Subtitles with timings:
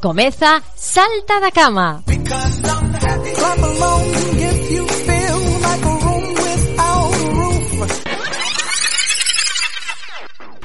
[0.00, 2.02] Comeza Salta da Cama.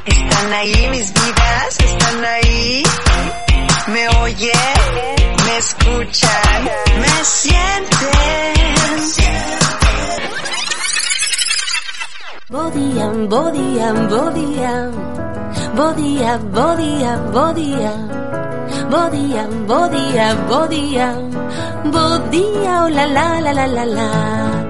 [0.05, 2.84] Están ahí mis vidas, están ahí.
[3.88, 4.53] Me oyen,
[5.45, 6.63] me escuchan,
[7.02, 7.95] me sienten.
[12.48, 14.91] Bodía, bodía, bodía,
[15.76, 18.26] bodía, bodía, bodía.
[18.89, 21.31] Bodían, bodían, bodían.
[21.91, 24.65] Bodía, oh la la la la la la.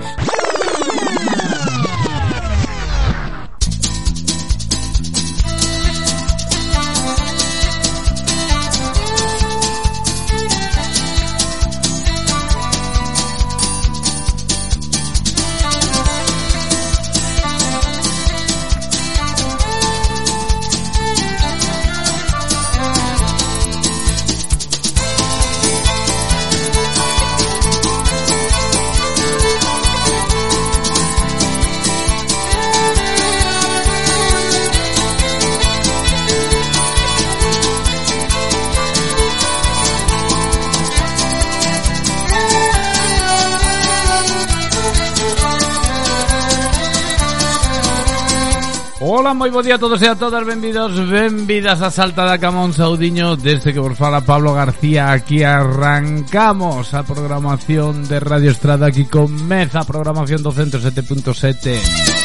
[49.25, 50.45] Ola, moi bo día a todos e a todas.
[50.45, 56.93] Benvidos, benvidas a Salta da Camón Saudiño Desde que vos fala Pablo García Aquí arrancamos
[56.93, 62.24] a programación de Radio Estrada Aquí comeza a programación do 107.7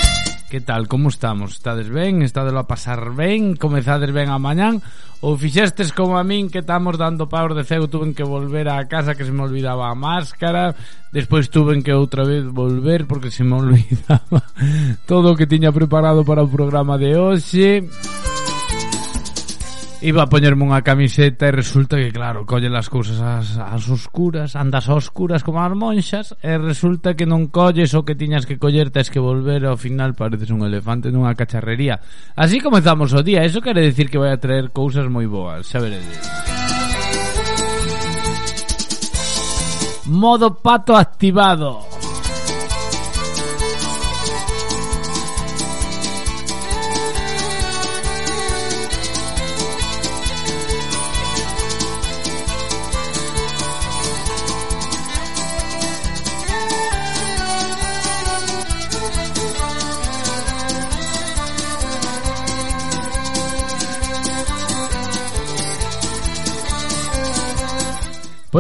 [0.51, 1.53] Que tal, como estamos?
[1.53, 2.22] Estades ben?
[2.22, 3.55] Estades a pasar ben?
[3.55, 4.83] Comezades ben a mañán?
[5.22, 8.83] Ou fixestes como a min que estamos dando paus de ceu Tuven que volver á
[8.91, 10.75] casa que se me olvidaba a máscara
[11.15, 14.43] Despois tuven que outra vez volver porque se me olvidaba
[15.06, 18.30] Todo o que tiña preparado para o programa de hoxe Música
[20.00, 24.56] Iba a poñerme unha camiseta e resulta que, claro, collen as cousas as, as oscuras,
[24.56, 28.88] andas oscuras como as monxas e resulta que non colles o que tiñas que coller,
[28.88, 32.00] tes que volver ao final pareces un elefante nunha cacharrería.
[32.33, 35.84] Así comezamos o día, eso quere decir que vai a traer cousas moi boas, xa
[35.84, 36.25] veredes.
[40.11, 42.00] modo pato activado.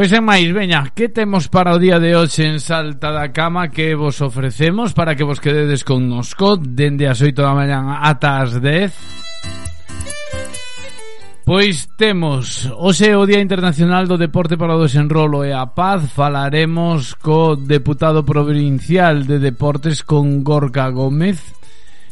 [0.00, 3.68] Pois é máis, veña, que temos para o día de hoxe en Salta da Cama
[3.68, 8.40] que vos ofrecemos para que vos quededes con nosco dende as 8 da mañan ata
[8.40, 11.44] as 10?
[11.44, 17.12] Pois temos, hoxe o Día Internacional do Deporte para o Desenrolo e a Paz Falaremos
[17.20, 21.59] co deputado provincial de Deportes con Gorka Gómez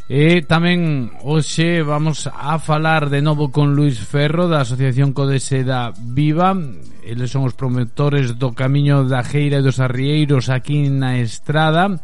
[0.09, 6.57] E tamén hoxe vamos a falar de novo con Luis Ferro da Asociación Codeseda Viva.
[7.05, 12.01] Eles son os promotores do Camiño da Geira e dos Arrieiros aquí na Estrada.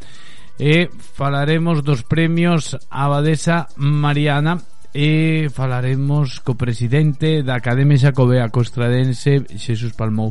[0.61, 4.61] E falaremos dos premios Abadesa Mariana
[4.95, 10.31] E falaremos co presidente da Academia Xacobea Costradense Xesús Palmou.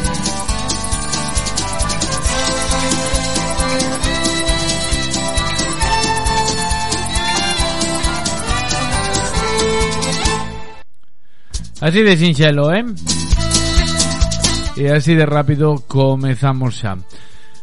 [11.79, 12.83] Así de sinxelo, eh?
[14.75, 16.99] E así de rápido comezamos xa.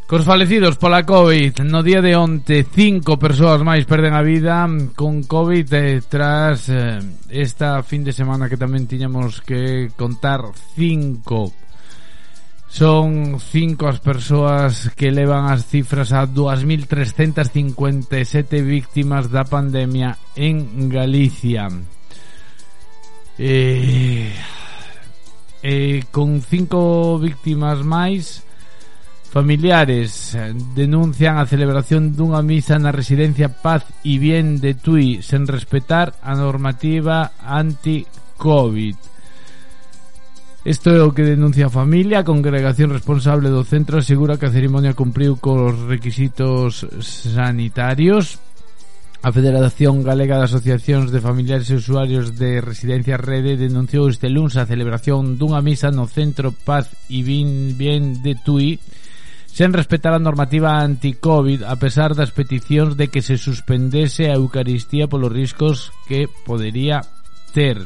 [0.08, 4.64] Cos falecidos pola COVID, no día de onte cinco persoas máis perden a vida
[4.96, 10.40] con COVID eh, tras eh, esta fin de semana que tamén tiñamos que contar
[10.72, 11.50] cinco
[12.74, 17.62] Son cinco as persoas que levan as cifras a 2.357
[18.66, 21.70] víctimas da pandemia en Galicia.
[23.38, 24.34] Eh,
[25.62, 28.42] eh, con cinco víctimas máis,
[29.30, 30.34] familiares
[30.74, 36.34] denuncian a celebración dunha misa na residencia Paz e Bien de Tui sen respetar a
[36.34, 39.13] normativa anti-COVID.
[40.64, 44.54] Isto é o que denuncia a familia, a congregación responsable do centro asegura que a
[44.54, 48.40] cerimonia cumpriu cos requisitos sanitarios.
[49.20, 54.56] A Federación Galega de Asociacións de Familiares e Usuarios de Residencia Rede denunciou este luns
[54.56, 58.80] a celebración dunha misa no Centro Paz e Bin Bien de Tui
[59.52, 65.12] sen respetar a normativa anti-Covid a pesar das peticións de que se suspendese a Eucaristía
[65.12, 67.04] polos riscos que podería
[67.52, 67.84] ter.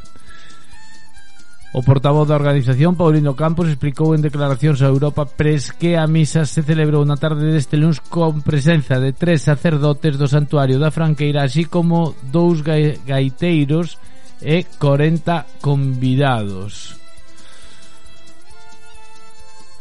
[1.70, 6.48] O portavoz da organización, Paulino Campos, explicou en declaracións a Europa Press que a misa
[6.48, 11.44] se celebrou na tarde deste luns con presenza de tres sacerdotes do santuario da Franqueira,
[11.44, 14.00] así como dous gaiteiros
[14.40, 16.96] e 40 convidados.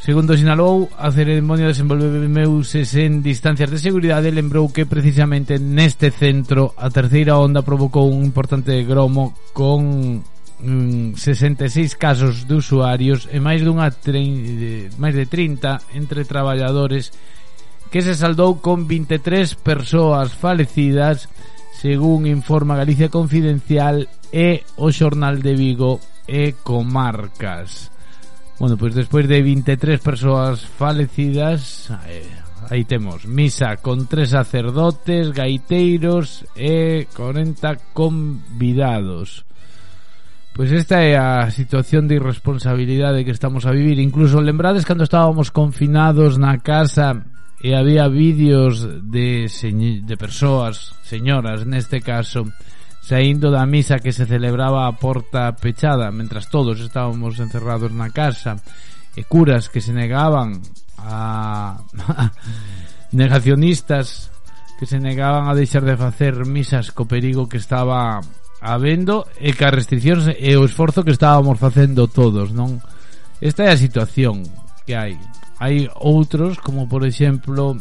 [0.03, 6.75] Segundo sinalou, a ceremonia desenvolveuse sen distancias de seguridade e lembrou que precisamente neste centro
[6.75, 10.19] a terceira onda provocou un importante gromo con
[10.59, 17.13] mm, 66 casos de usuarios e máis dunha de, máis de 30 entre traballadores
[17.91, 21.29] que se saldou con 23 persoas falecidas
[21.77, 27.93] según informa Galicia Confidencial e o Xornal de Vigo e Comarcas.
[28.57, 32.25] Bueno, pois pues despois de 23 persoas falecidas, eh,
[32.73, 39.45] aí temos misa con tres sacerdotes, gaiteiros e 40 convidados.
[40.57, 44.01] Pois esta é a situación de irresponsabilidade que estamos a vivir.
[44.01, 47.29] Incluso lembrades cando estábamos confinados na casa
[47.61, 52.49] e había vídeos de, de persoas, señoras neste caso,
[53.05, 58.57] saindo da misa que se celebraba a porta pechada, mentras todos estábamos encerrados na casa,
[59.13, 60.57] e curas que se negaban
[60.97, 61.77] a...
[63.13, 64.33] negacionistas
[64.81, 68.25] que se negaban a deixar de facer misas co perigo que estaba
[68.61, 72.81] habendo e que as restriccións e o esforzo que estábamos facendo todos, non?
[73.37, 74.41] Esta é a situación
[74.85, 75.13] que hai.
[75.61, 77.77] Hai outros, como por exemplo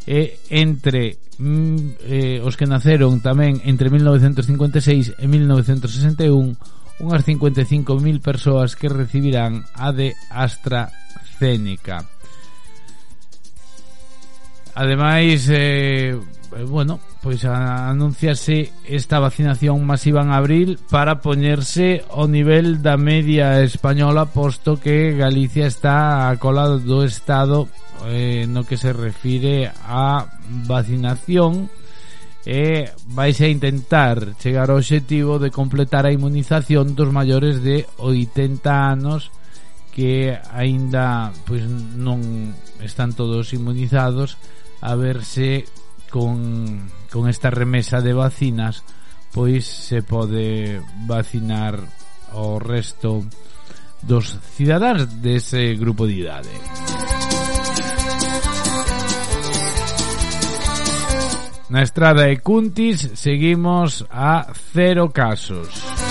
[0.08, 6.56] e entre mm, eh, os que naceron tamén entre 1956 e 1961
[7.04, 12.15] unhas 55.000 persoas que recibirán a de AstraZeneca.
[14.76, 16.20] Ademais, eh,
[16.56, 23.64] eh, bueno, pois anunciase esta vacinación masiva en abril para poñerse ao nivel da media
[23.64, 27.72] española posto que Galicia está a cola do Estado
[28.06, 30.28] eh, no que se refire a
[30.68, 31.72] vacinación
[32.46, 38.70] e vais a intentar chegar ao objetivo de completar a inmunización dos maiores de 80
[38.70, 39.32] anos
[39.96, 42.22] que aínda pois non
[42.86, 44.38] están todos inmunizados
[44.86, 45.66] a verse
[46.12, 48.86] con, con esta remesa de vacinas
[49.34, 51.76] pois se pode vacinar
[52.32, 53.26] o resto
[54.00, 56.56] dos cidadáns dese grupo de idade.
[61.68, 66.05] Na estrada de Cuntis seguimos a cero casos.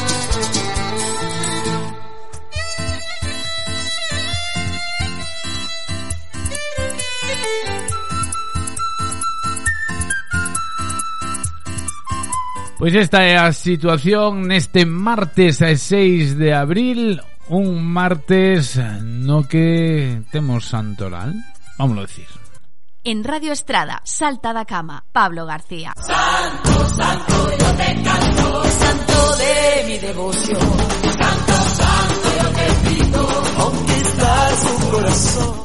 [12.79, 20.23] Pois esta é a situación neste martes a 6 de abril, un martes no que
[20.35, 21.35] temos santoral,
[21.79, 22.27] vámonos decir.
[23.05, 25.93] En Radio Estrada, Salta da Cama, Pablo García.
[28.75, 31.14] santo de mi devoción.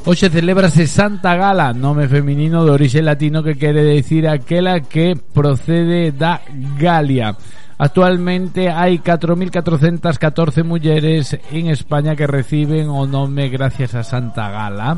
[0.06, 6.12] Hoxe celebrase Santa Gala, nome feminino de orixe latino que quere decir aquela que procede
[6.12, 6.42] da
[6.80, 7.38] Galia.
[7.80, 14.98] Actualmente hai 4.414 mulleres en España que reciben o nome gracias a Santa Gala.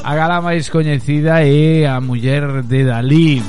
[0.00, 3.42] A gala máis coñecida é a muller de Dalí.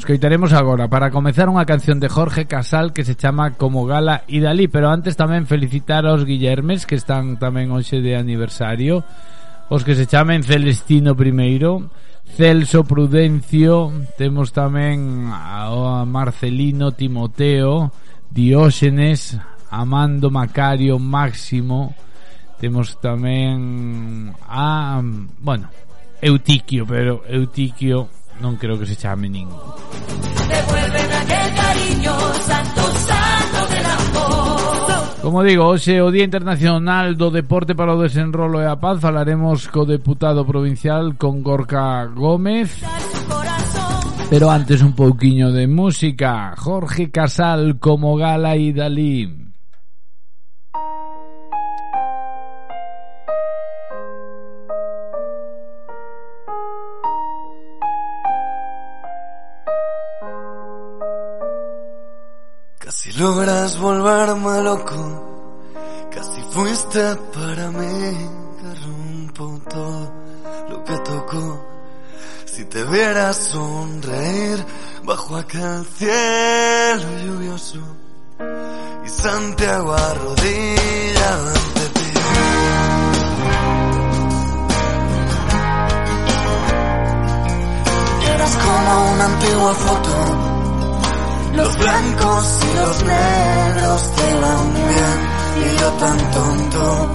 [0.00, 4.40] Escoitaremos agora para comezar unha canción de Jorge Casal que se chama Como Gala e
[4.40, 9.04] Dalí, pero antes tamén felicitar aos Guillermes que están tamén hoxe de aniversario,
[9.68, 11.92] os que se chamen Celestino primeiro,
[12.32, 15.68] Celso Prudencio, temos tamén a
[16.08, 17.92] Marcelino Timoteo,
[18.32, 19.36] Dióxenes,
[19.68, 21.92] Amando Macario Máximo,
[22.56, 24.96] temos tamén a,
[25.44, 25.68] bueno,
[26.24, 28.08] Eutiquio, pero Eutiquio
[28.40, 29.48] non creo que se chame amor.
[35.22, 39.68] Como digo, hoxe o Día Internacional do Deporte para o Desenrolo e a Paz Falaremos
[39.68, 42.80] co deputado provincial con Gorka Gómez.
[44.32, 46.54] Pero antes un pouquiño de música.
[46.56, 49.39] Jorge Casal como Gala e Dalí
[63.20, 65.02] logras volverme loco,
[66.10, 68.30] casi fuiste para mí
[68.82, 70.12] rompo todo
[70.70, 71.66] lo que tocó.
[72.46, 74.64] Si te vieras sonreír
[75.04, 77.78] bajo aquel cielo lluvioso
[79.04, 82.10] y Santiago arrodillado ante ti.
[88.34, 90.49] Eras como una antigua foto
[91.54, 97.08] los blancos y los negros te van bien y yo tan tonto,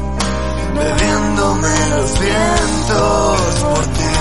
[0.75, 4.15] bebiéndome los vientos por ti.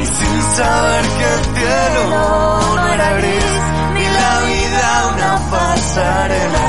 [0.00, 2.02] Y sin saber que el cielo
[2.76, 3.52] no era gris,
[3.94, 6.68] ni la vida una pasarela.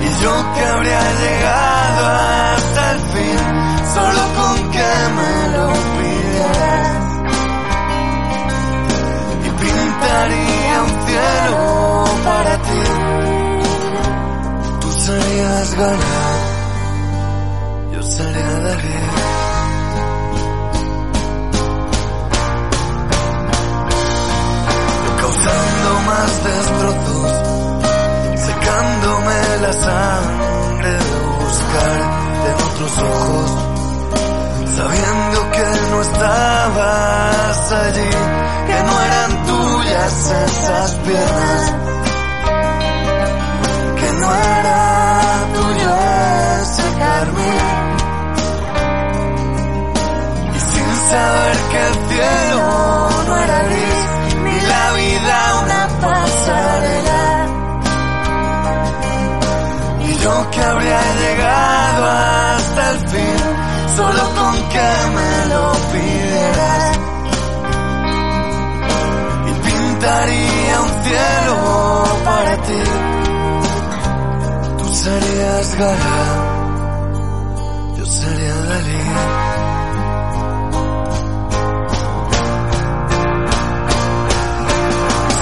[0.00, 2.06] Y yo que habría llegado
[2.56, 3.38] hasta el fin,
[3.94, 5.39] solo con que me
[10.10, 12.82] pintaría un cielo para ti.
[14.80, 16.26] Tú serías Gala,
[17.92, 18.98] yo sería Dalí.
[25.04, 27.32] Yo causando más destrozos,
[28.46, 31.98] secándome la sangre de buscar
[32.48, 33.70] en otros ojos
[34.76, 38.10] sabiendo que no estabas allí,
[39.92, 41.74] esas piernas,
[43.98, 45.92] que no era tuyo
[46.62, 47.66] ese carmín.
[50.54, 54.06] Y sin saber que el cielo no era gris,
[54.44, 57.24] ni la vida una pasarela.
[60.08, 63.38] Y yo que habría llegado hasta el fin,
[63.96, 65.29] solo con que me
[75.10, 76.20] serías Gala,
[77.96, 79.02] yo sería Dalí.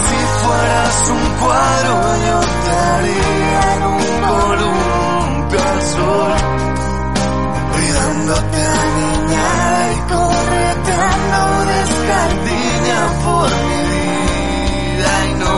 [0.05, 1.95] Si fueras un cuadro,
[2.27, 6.33] yo te haría en un columpio al sol
[7.73, 9.51] cuidándote a niña
[9.95, 11.41] y correteando
[11.75, 15.13] descardiña por mi vida.
[15.29, 15.57] Y no,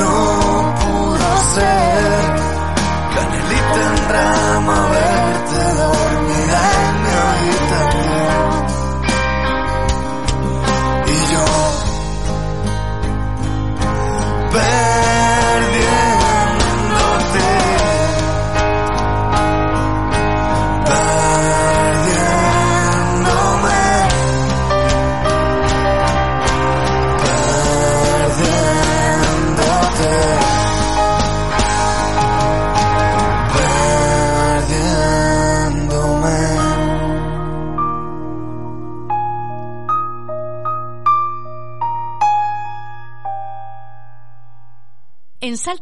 [0.00, 0.12] no
[0.80, 1.85] pudo ser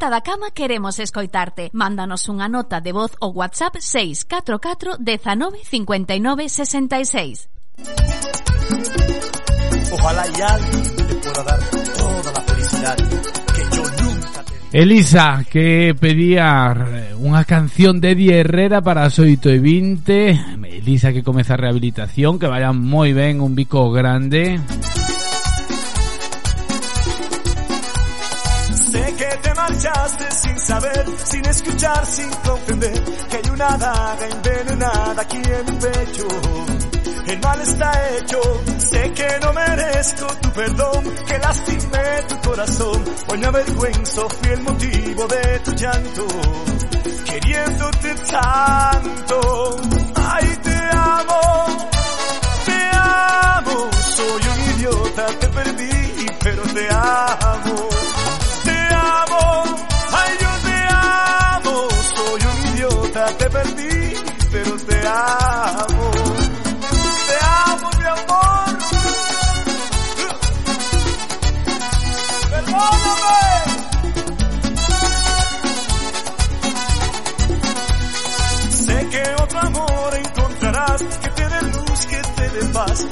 [0.05, 1.71] En Salta da Cama queremos escoitarte.
[1.73, 7.49] Mándanos unha nota de voz o WhatsApp 644 19 59 66.
[9.97, 11.61] Ojalá y alguien te pueda dar
[11.97, 12.97] toda la felicidad
[13.57, 14.77] que yo nunca te di.
[14.77, 16.77] Elisa, que pedía
[17.17, 20.85] unha canción de Eddie Herrera para as 8 e 20.
[20.85, 24.61] Elisa que comeza a rehabilitación, que vaya moi ben, un bico grande.
[29.75, 35.81] Marchaste sin saber, sin escuchar, sin comprender que hay una daga envenenada aquí en mi
[35.81, 36.29] pecho.
[37.27, 38.41] El mal está hecho,
[38.79, 43.05] sé que no merezco tu perdón, que lastimé tu corazón.
[43.29, 46.27] Hoy me avergüenzo, fui el motivo de tu llanto,
[47.25, 49.77] queriéndote tanto.
[50.17, 51.41] Ay, te amo,
[52.67, 57.89] te amo, soy un idiota, te perdí, pero te amo.
[59.05, 59.65] Amo,
[60.13, 61.75] ay yo te amo,
[62.15, 64.15] soy un idiota, te perdí,
[64.53, 66.11] pero te amo.
[67.29, 68.79] Te amo, mi amor.
[72.51, 73.39] Perdóname.
[78.71, 83.07] Sé que otro amor encontrarás, que te dé luz, que te dé paz,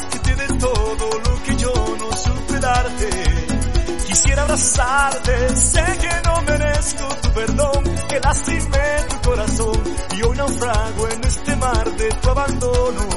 [4.52, 9.82] abrazarte, sé que no merezco tu perdón, que lastimé tu corazón
[10.14, 13.08] y hoy naufrago en este mar de tu abandono.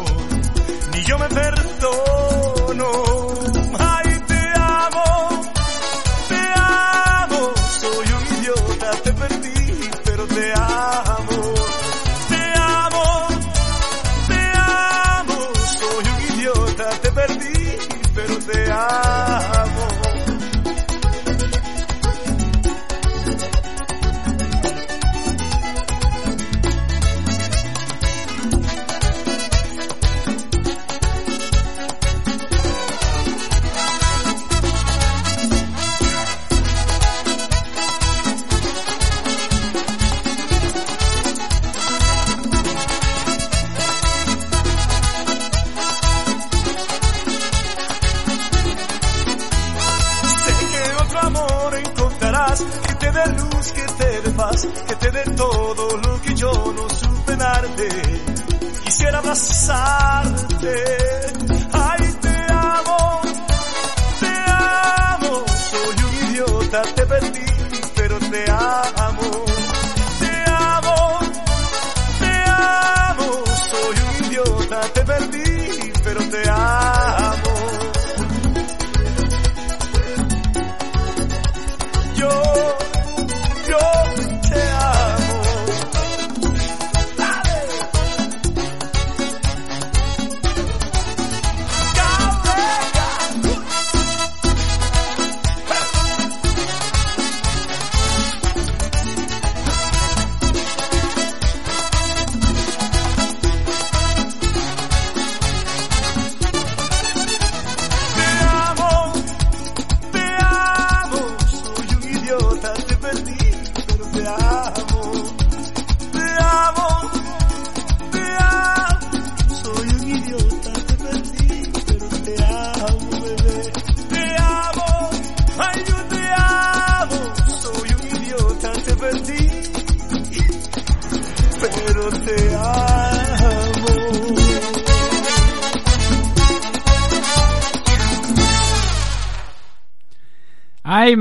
[0.94, 2.25] Ni yo me perdono.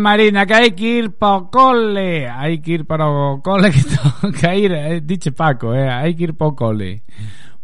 [0.05, 2.29] Marina, que hai que ir para cole.
[2.29, 3.07] Hai que ir para
[3.43, 7.05] cole que toca ir, eh, diche Paco, eh, hai que ir para cole.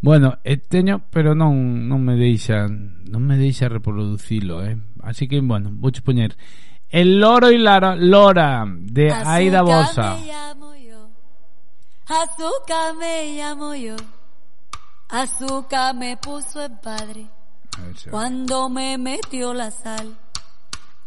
[0.00, 4.80] Bueno, eh, teño, pero non non me deixa, non me deixa reproducilo, eh.
[5.04, 6.32] Así que bueno, vou poñer
[6.88, 10.16] El loro y la lora de Aida Bosa.
[10.16, 11.10] me llamo yo,
[12.08, 13.96] azúcar me llamo yo,
[15.10, 17.26] azúcar me puso en padre
[18.10, 20.16] cuando me metió la sal.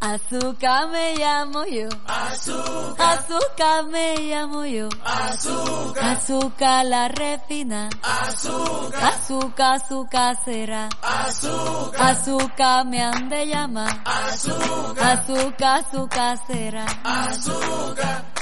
[0.05, 9.75] Azúcar me llamo yo, azúcar, azúcar me llamo yo, azúcar, azúcar la refina, azúcar, azúcar
[9.75, 15.85] azúcar será, azúcar, azúcar me han de llamar, azúcar, azúcar
[17.05, 18.32] azúcar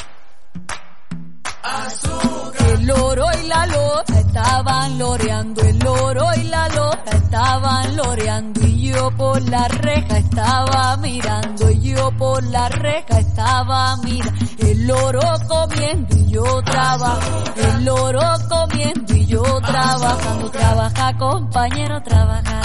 [1.64, 8.90] El loro y la lora estaban loreando, el loro y la lora estaban loreando y
[8.92, 15.22] yo por la reja estaba mirando, y yo por la reja estaba mirando, el loro
[15.48, 22.62] comiendo y yo trabajando, el loro comiendo y yo trabajando, trabaja compañero, trabaja,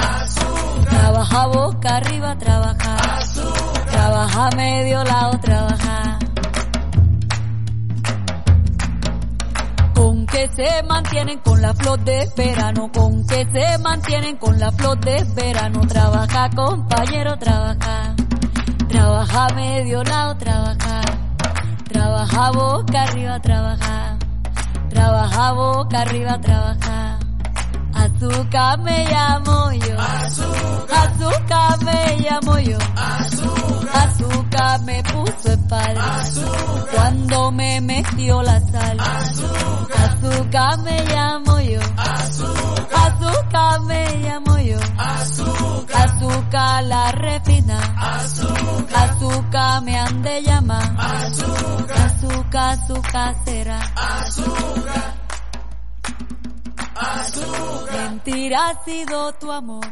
[0.89, 2.97] trabaja boca arriba, trabaja,
[3.91, 6.16] trabaja medio lado, trabaja.
[10.37, 15.01] Que se mantienen con la flor de verano, con que se mantienen con la flor
[15.01, 15.81] de verano.
[15.89, 18.15] Trabaja compañero, trabaja.
[18.87, 21.01] Trabaja medio lado, trabaja.
[21.89, 24.19] Trabaja boca arriba, trabaja.
[24.91, 27.26] Trabaja boca arriba, trabaja.
[28.17, 29.99] Azúcar me llamo yo.
[30.01, 32.79] Azúcar me llamo yo.
[33.93, 36.01] Azúcar me puso el padre.
[36.95, 38.99] Cuando me metió la sal.
[38.99, 41.81] Azúcar me llamo yo.
[42.95, 44.79] Azúcar me llamo yo.
[45.93, 47.79] Azúcar la refina.
[48.95, 50.97] Azúcar me han de llamar.
[50.99, 53.27] Azúcar, azúcar
[57.93, 59.87] Mentira ha sido tu amor.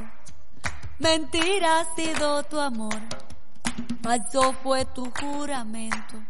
[0.99, 2.99] Mentira ha sido tu amor.
[4.03, 6.23] Falso fue tu juramento.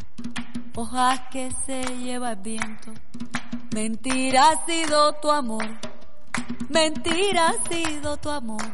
[0.74, 2.92] Hojas que se lleva el viento.
[3.72, 5.66] Mentira ha sido tu amor.
[6.68, 8.64] Mentira ha sido tu amor.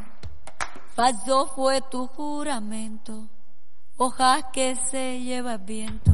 [0.95, 3.29] Falso fue tu juramento.
[3.99, 6.13] Hojas que se lleva el viento.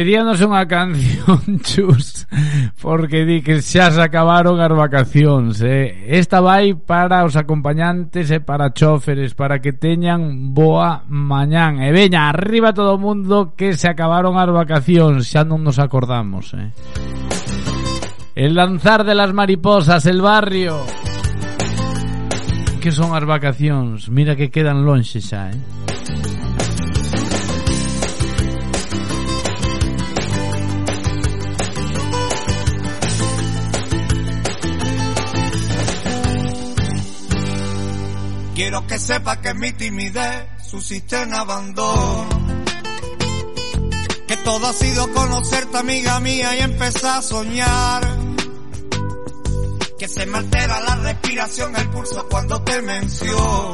[0.00, 2.24] Pedíanos unha canción, Chus,
[2.80, 5.60] porque di que xa se acabaron as vacacións.
[5.60, 6.08] Eh?
[6.08, 11.84] Esta vai para os acompañantes e para choferes, para que teñan boa mañán.
[11.84, 16.56] E veña, arriba todo o mundo que se acabaron as vacacións, xa non nos acordamos.
[16.56, 16.72] Eh?
[18.40, 20.80] El lanzar de las mariposas, el barrio...
[22.80, 24.08] Que son as vacacións?
[24.08, 25.89] Mira que quedan lonxe xa, eh?
[38.54, 42.28] Quiero que sepa que mi timidez suscita en abandono.
[44.26, 48.02] Que todo ha sido conocerte, amiga mía, y empezar a soñar.
[49.98, 53.72] Que se me altera la respiración, el pulso cuando te menciono.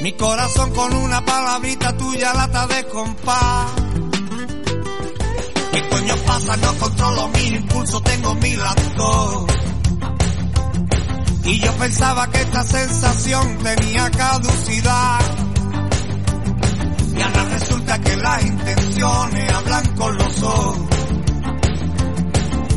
[0.00, 3.70] Mi corazón con una palabrita tuya lata de compás.
[5.72, 6.56] ¿Qué coño pasa?
[6.56, 9.46] No controlo mi impulso, tengo mil actos.
[11.44, 15.20] Y yo pensaba que esta sensación tenía caducidad.
[17.16, 20.88] Y ahora resulta que las intenciones hablan con los ojos.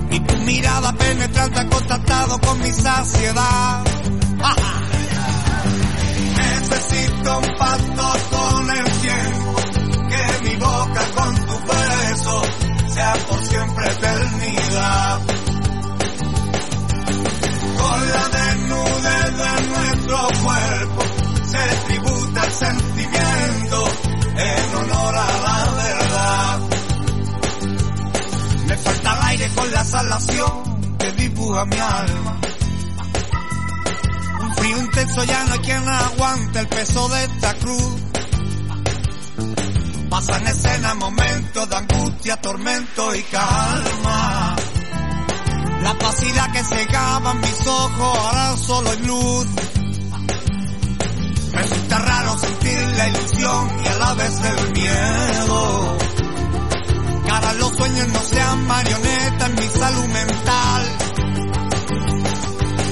[0.09, 3.83] Y tu mirada penetrante ha contactado con mi saciedad.
[4.41, 4.81] ¡Ajá!
[6.37, 9.55] Necesito un pacto con el tiempo.
[10.09, 12.41] Que mi boca con tu beso
[12.93, 15.34] sea por siempre eternidad
[18.65, 21.01] desnudez de nuestro cuerpo
[21.45, 23.83] se tributa el sentimiento
[24.37, 26.59] en honor a la verdad.
[28.67, 32.39] Me falta el aire con la salación que dibuja mi alma.
[34.41, 38.01] Un frío intenso ya no hay quien aguante el peso de esta cruz.
[40.09, 44.55] Pasan escena momentos de angustia, tormento y calma.
[45.85, 49.45] La pasidad que cegaba mis ojos ahora solo es luz.
[51.53, 55.97] Resulta raro sentir la ilusión y a la vez el miedo.
[57.29, 60.83] Ahora los sueños no sean marionetas en mi salud mental.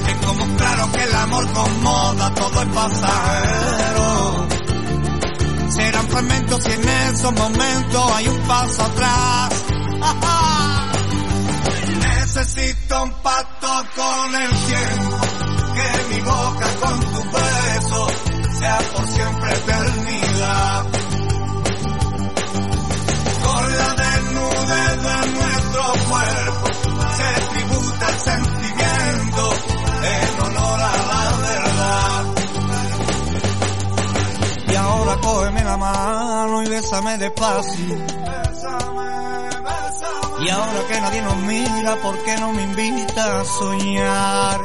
[0.08, 4.48] Es como claro que el amor con moda todo es pasajero.
[5.70, 9.64] serán fragmentos y en esos momentos hay un paso atrás.
[12.36, 15.18] Necesito un pacto con el tiempo,
[15.76, 18.08] que mi boca con tu beso
[18.58, 20.84] sea por siempre eternidad.
[23.44, 26.66] Con la desnudez de nuestro cuerpo
[27.18, 29.44] se tributa el sentimiento
[30.02, 32.24] en honor a la verdad.
[34.70, 38.24] Y ahora cógeme la mano y bésame despacio.
[40.40, 44.62] Y ahora que nadie nos mira, ¿por qué no me invita a soñar?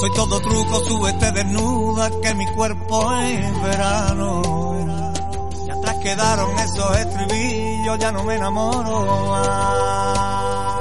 [0.00, 4.42] Soy todo truco, súbete desnuda, que mi cuerpo es verano.
[5.66, 10.80] Y atrás quedaron esos estribillos, ya no me enamoro más.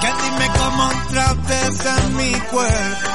[0.00, 3.08] Que dime cómo entraste en mi cuerpo,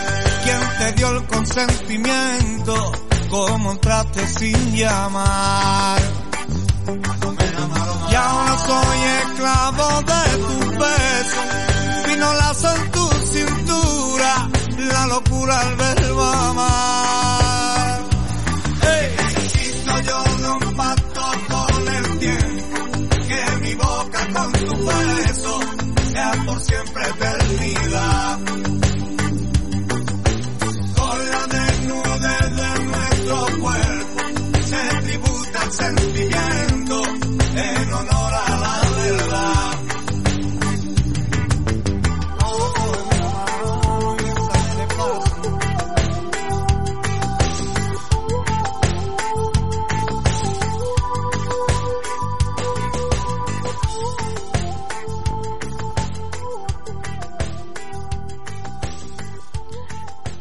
[0.44, 2.92] quién te dio el consentimiento,
[3.30, 6.29] cómo entraste sin llamar.
[6.90, 11.42] Y ahora soy esclavo de tu beso,
[12.08, 18.00] vino lazo en tu cintura, la locura al verbo amar.
[18.82, 19.16] Hey.
[20.08, 22.78] Yo de un pacto con el tiempo,
[23.28, 25.60] que mi boca con tu beso
[26.12, 28.09] sea por siempre eternidad.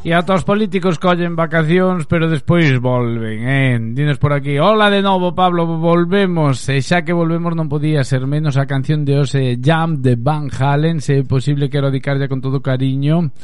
[0.09, 3.77] E ata os políticos collen vacacións, pero despois volven, eh?
[3.92, 4.57] Dinos por aquí.
[4.57, 6.64] Hola de novo, Pablo, volvemos.
[6.73, 10.49] E xa que volvemos non podía ser menos a canción de hoxe Jam de Van
[10.49, 11.05] Halen.
[11.05, 13.37] Se é posible quero dedicarlle con todo cariño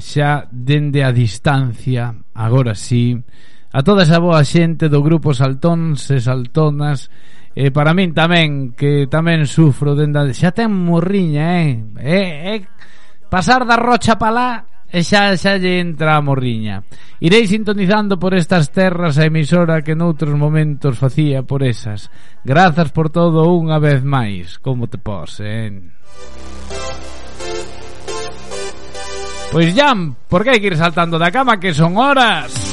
[0.00, 3.20] xa dende a distancia, agora sí,
[3.68, 7.12] a toda esa boa xente do grupo Saltóns e Saltonas
[7.52, 10.24] e para min tamén que tamén sufro dende a...
[10.32, 11.76] xa ten morriña, eh?
[12.00, 12.20] É,
[12.56, 12.64] é
[13.28, 16.82] pasar da rocha pa lá E xa, xa lle entra a morriña.
[17.22, 22.10] Irei sintonizando por estas terras a emisora que noutros momentos facía por esas.
[22.42, 25.94] Grazas por todo unha vez máis Como te posen.
[29.50, 32.69] Pois Jan, por que hai que ir saltando da cama que son horas?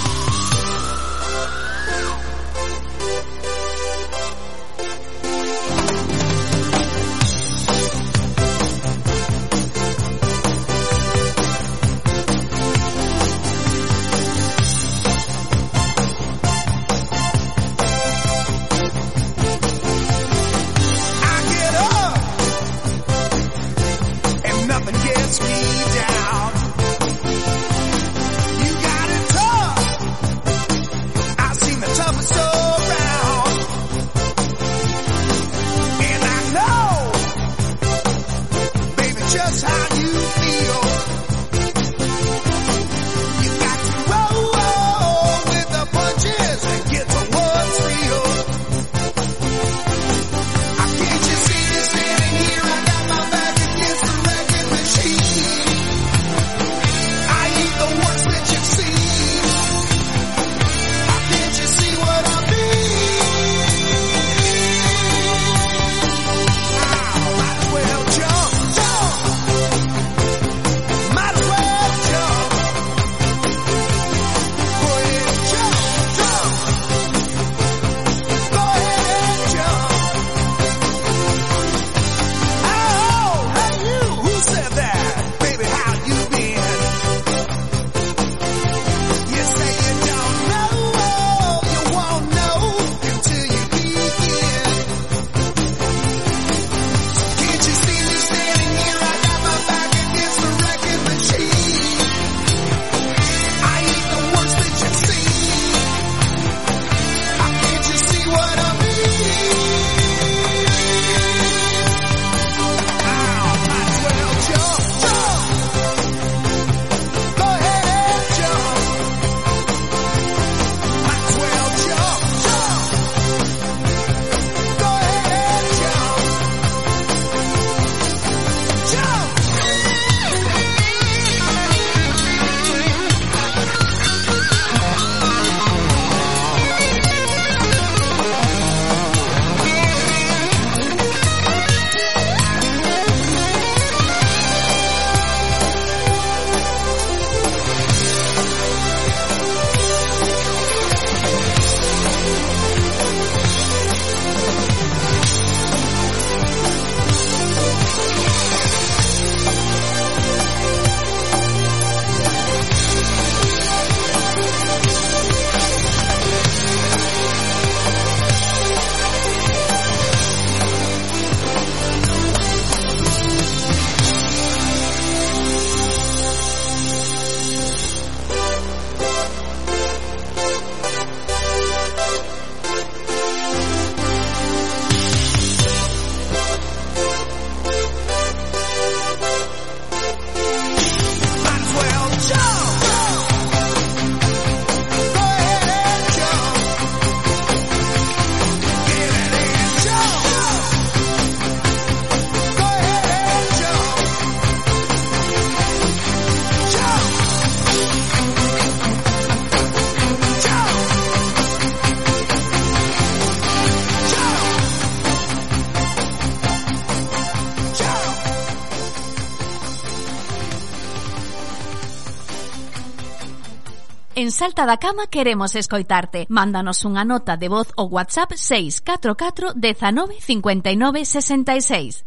[224.37, 226.29] Salta da Cama queremos escoitarte.
[226.29, 232.05] Mándanos unha nota de voz ou WhatsApp 644 19 59 66.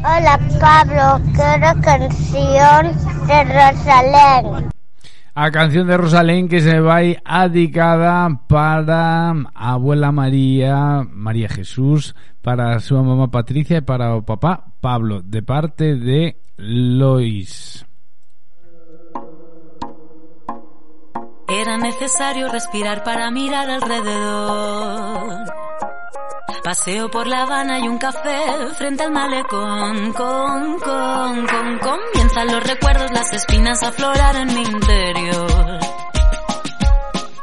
[0.00, 2.82] Hola Pablo, quiero canción
[3.28, 4.72] de Rosalén.
[5.36, 12.72] A canción de Rosalén que se vai adicada para a abuela María, María Jesús, para
[12.72, 17.84] a súa mamá Patricia e para o papá Pablo, de parte de Lois.
[21.78, 25.44] Necesario respirar para mirar alrededor.
[26.62, 28.40] Paseo por La Habana y un café
[28.76, 30.12] frente al malecón.
[30.12, 35.97] Con, con, con, comienzan los recuerdos, las espinas a aflorar en mi interior.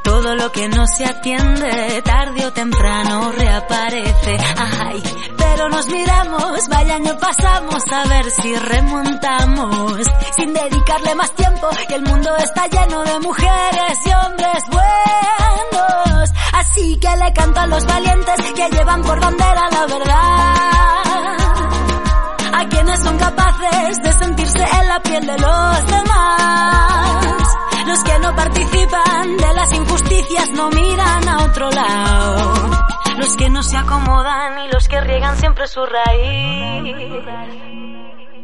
[0.06, 4.38] Todo lo que no se atiende, tarde o temprano reaparece.
[4.84, 5.02] Ay,
[5.36, 10.04] pero nos miramos, vaya año pasamos a ver si remontamos.
[10.36, 16.30] Sin dedicarle más tiempo, que el mundo está lleno de mujeres y hombres buenos.
[16.54, 21.45] Así que le canto a los valientes que llevan por bandera la verdad.
[22.58, 27.36] A quienes son capaces de sentirse en la piel de los demás.
[27.86, 32.54] Los que no participan de las injusticias no miran a otro lado.
[33.18, 36.96] Los que no se acomodan y los que riegan siempre su raíz.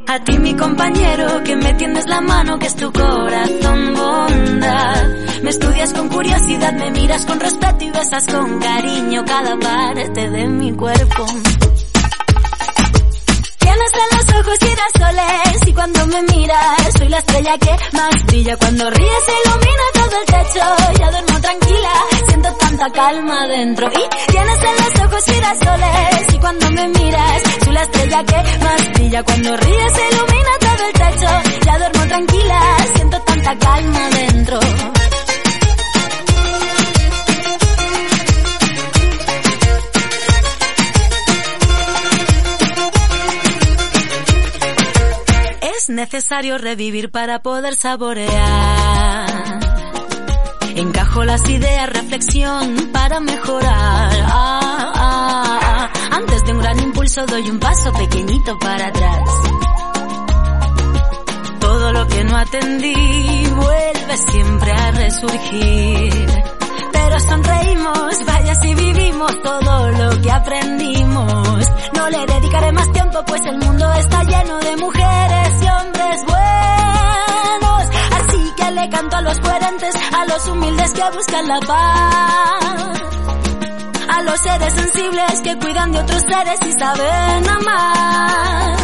[0.08, 5.08] A ti mi compañero que me tiendes la mano que es tu corazón bondad.
[5.42, 10.48] Me estudias con curiosidad, me miras con respeto y besas con cariño cada parte de
[10.48, 11.26] mi cuerpo.
[14.42, 18.58] Ojos girasoles y cuando me miras soy la estrella que más brilla.
[18.58, 20.66] Cuando ríes ilumina todo el techo,
[21.00, 21.94] ya duermo tranquila,
[22.28, 23.88] siento tanta calma dentro.
[23.88, 28.92] Y tienes en los ojos girasoles y cuando me miras soy la estrella que más
[28.94, 29.24] brilla.
[29.24, 31.30] Cuando ríes ilumina todo el techo,
[31.64, 31.71] ya
[46.22, 49.26] necesario revivir para poder saborear.
[50.76, 54.12] Encajo las ideas, reflexión para mejorar.
[54.28, 55.90] Ah, ah, ah.
[56.12, 59.30] Antes de un gran impulso doy un paso pequeñito para atrás.
[61.60, 66.61] Todo lo que no atendí vuelve siempre a resurgir.
[67.12, 71.66] Pero sonreímos, vaya si vivimos todo lo que aprendimos.
[71.94, 77.84] No le dedicaré más tiempo pues el mundo está lleno de mujeres y hombres buenos.
[78.18, 83.02] Así que le canto a los coherentes, a los humildes que buscan la paz.
[84.08, 88.78] A los seres sensibles que cuidan de otros seres y saben amar.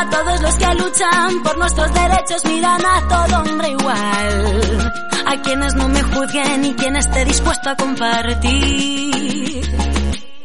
[0.00, 5.11] A todos los que luchan por nuestros derechos miran a todo hombre igual.
[5.26, 9.62] A quienes no me juzguen y quien esté dispuesto a compartir.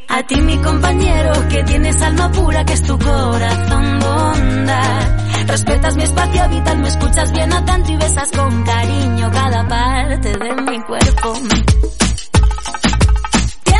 [0.10, 5.18] A ti mi compañero que tienes alma pura que es tu corazón bondad.
[5.48, 10.54] Respetas mi espacio vital, me escuchas bien atento y besas con cariño cada parte de
[10.62, 11.34] mi cuerpo.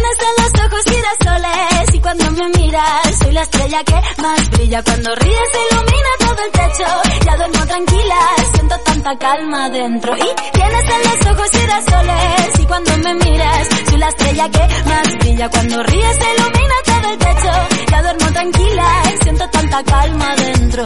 [0.08, 4.84] Tienes en los ojos girasoles y cuando me miras soy la estrella que más brilla.
[4.84, 6.86] Cuando ríes ilumina todo el techo,
[7.26, 8.20] ya duermo tranquila,
[8.54, 10.16] siento tanta calma dentro.
[10.16, 15.18] Y tienes en los ojos girasoles y cuando me miras soy la estrella que más
[15.20, 15.50] brilla.
[15.50, 17.52] Cuando ríes ilumina todo el techo,
[17.92, 20.86] ya duermo tranquila, siento tanta calma dentro.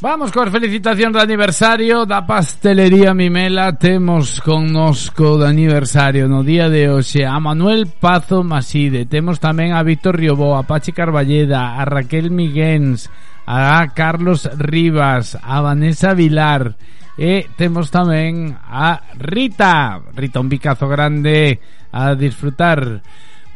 [0.00, 3.74] Vamos coas felicitacións de aniversario da pastelería Mimela.
[3.74, 9.10] Temos connosco de aniversario no día de hoxe A Manuel Pazo Maside.
[9.10, 13.10] Temos tamén a Víctor Riobó, a Pachi Carballeda A Raquel Miguens
[13.42, 16.78] A Carlos Rivas A Vanessa Vilar
[17.18, 19.98] E temos tamén a Rita.
[20.14, 21.58] Rita un picazo grande
[21.90, 23.02] a disfrutar.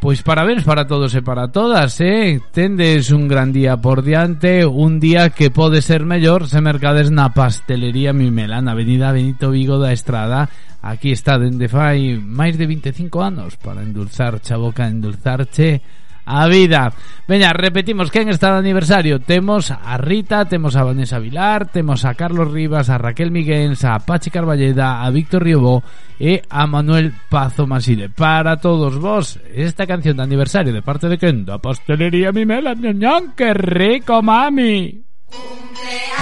[0.02, 2.42] Pois parabéns para todos e para todas, eh?
[2.50, 7.30] Tendes un gran día por diante, un día que pode ser mellor se mercades na
[7.30, 10.50] pastelería Mimela, na avenida Benito Vigo da Estrada.
[10.82, 15.78] Aquí está dende fai máis de 25 anos para endulzar a boca, endulzarche
[16.24, 16.92] a vida.
[17.26, 19.20] Veña, repetimos quen está de aniversario.
[19.20, 23.98] Temos a Rita, temos a Vanessa Vilar, temos a Carlos Rivas, a Raquel Miguel, a
[24.00, 25.82] Pachi Carballeda, a Víctor Riobó
[26.18, 28.08] e a Manuel Pazo Maside.
[28.08, 31.44] Para todos vos, esta canción de aniversario de parte de quen?
[31.44, 35.02] Da pastelería Mimela, ñoñón, que rico, mami.
[35.26, 36.21] Cumpleaños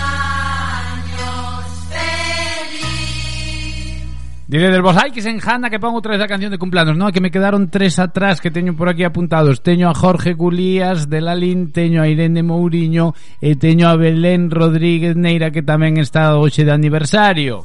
[4.51, 6.99] Dice del vos, ai, que se enjanda que pongo outra vez a canción de cumpleanos.
[6.99, 9.63] No, que me quedaron tres atrás que teño por aquí apuntados.
[9.63, 15.15] Teño a Jorge Gulías de Lalín, teño a Irene Mouriño e teño a Belén Rodríguez
[15.15, 17.63] Neira que tamén está hoxe de aniversario.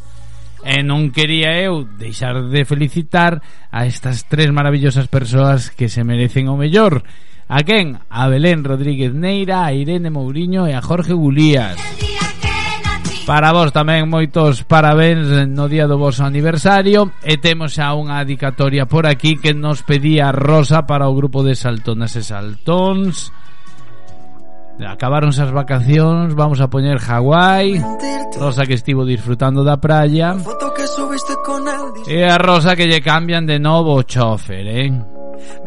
[0.63, 3.43] E non quería eu deixar de felicitar
[3.75, 7.03] a estas tres maravillosas persoas que se merecen o mellor.
[7.51, 7.99] A quen?
[8.07, 11.75] A Belén Rodríguez Neira, a Irene Mouriño e a Jorge Gulías.
[13.27, 18.87] Para vos tamén moitos parabéns no día do vosso aniversario e temos xa unha dedicatoria
[18.87, 23.35] por aquí que nos pedía Rosa para o grupo de Saltonas e Saltóns.
[24.79, 27.83] Acabaronse as vacacións, vamos a poñer Hawái.
[28.39, 30.39] Rosa que estivo disfrutando da praia.
[32.07, 34.95] E a Rosa que lle cambian de novo o chofer, eh?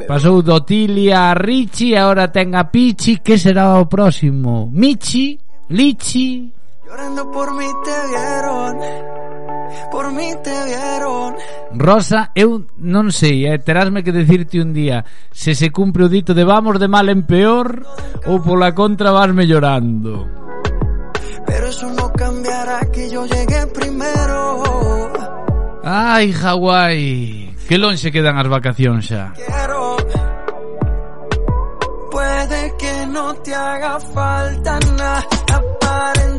[0.08, 4.72] Pasou do Tilia a Richie, agora ten a Pichi, que será o próximo?
[4.72, 5.36] Michi,
[5.68, 6.56] Lichi,
[6.90, 8.78] Llorando por mí te vieron.
[9.92, 11.36] Por mí te vieron.
[11.78, 16.34] Rosa, eu non sei, eh, terásme que decirte un día se se cumpre o dito
[16.34, 17.86] de vamos de mal en peor
[18.26, 20.26] ou pola contra vas mellorando.
[21.46, 24.66] Pero eso no cambiará que yo llegué primero.
[25.86, 29.38] Ai, Hawái, que lonxe quedan as vacacións xa.
[29.38, 29.94] Quiero
[32.10, 35.22] Puede que no te haga falta nada
[35.54, 36.39] aparente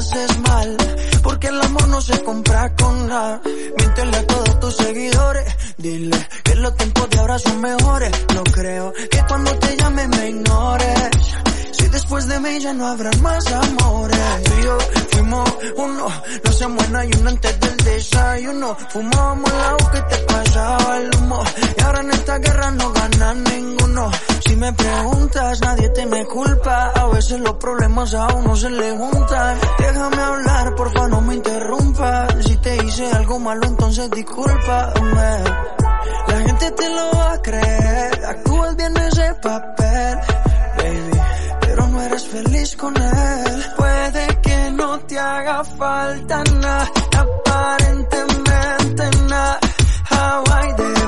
[0.00, 0.76] haces mal.
[1.22, 3.40] ¿Por Porque el amor no se compra con nada.
[3.76, 5.44] Miéntele a todos tus seguidores.
[5.76, 8.10] Dile que los tiempos de ahora son mejores.
[8.34, 11.10] No creo que cuando te llame me ignores.
[11.72, 14.42] Si después de mí ya no habrá más amores.
[14.44, 14.78] Tú y yo
[15.10, 16.06] fuimos uno,
[16.44, 18.76] no se muera y uno antes del desayuno.
[18.90, 21.42] Fumábamos agua que te pasaba el humo.
[21.76, 24.10] Y ahora en esta guerra no gana ninguno.
[24.46, 26.92] Si me preguntas, nadie te me culpa.
[26.94, 29.58] A veces los problemas a uno se le juntan.
[29.78, 31.79] Déjame hablar, porfa, no me interrumpas.
[32.40, 35.44] Si te hice algo malo, entonces discúlpame.
[36.28, 38.24] La gente te lo va a creer.
[38.24, 40.18] Actúas bien ese papel,
[40.78, 41.20] baby.
[41.60, 43.64] Pero no eres feliz con él.
[43.76, 49.60] Puede que no te haga falta nada, aparentemente nada.
[50.10, 50.99] Hawaii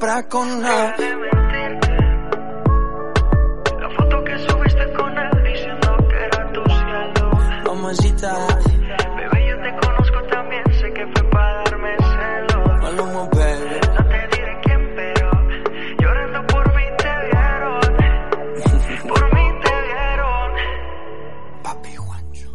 [0.00, 0.62] compra con.
[0.62, 0.94] La
[3.96, 7.30] foto que subiste con él diciendo que era tu cielo.
[7.66, 8.32] Mamacita.
[9.16, 12.82] Bebé, yo te conozco también, sé que fue para darme celos.
[12.82, 13.80] Maluma, baby.
[13.94, 15.30] No te diré quién, pero
[16.00, 17.80] llorando por mí te vieron.
[19.08, 20.50] Por mí te vieron.
[21.62, 22.50] Papi Juancho.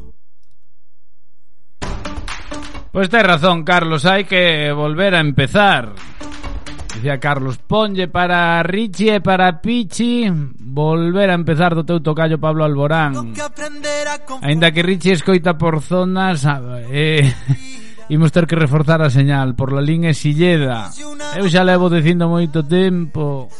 [2.91, 5.93] Pues tienes razón, Carlos, hay que volver a empezar.
[7.05, 7.59] decía Carlos.
[7.59, 10.25] Ponlle para Richie e para Pichi
[10.57, 13.13] volver a empezar do teu tocayo Pablo Alborán.
[14.41, 16.41] Ainda que Richie escoita por zonas,
[16.89, 17.29] eh,
[18.09, 20.89] imos ter que reforzar a señal por la línea Silleda.
[21.37, 23.53] Eu xa levo dicindo moito tempo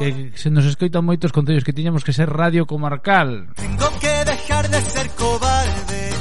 [0.00, 3.52] que se nos escoitan moitos concellos que tiñamos que ser radio comarcal.
[3.60, 6.16] Tengo que dejar de ser cobarde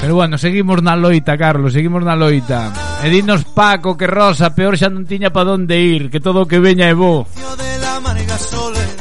[0.00, 2.72] Pero bueno, seguimos na loita, Carlos, seguimos na loita.
[3.04, 6.48] E dinos Paco que Rosa peor xa non tiña pa donde ir, que todo o
[6.48, 7.28] que veña é bo.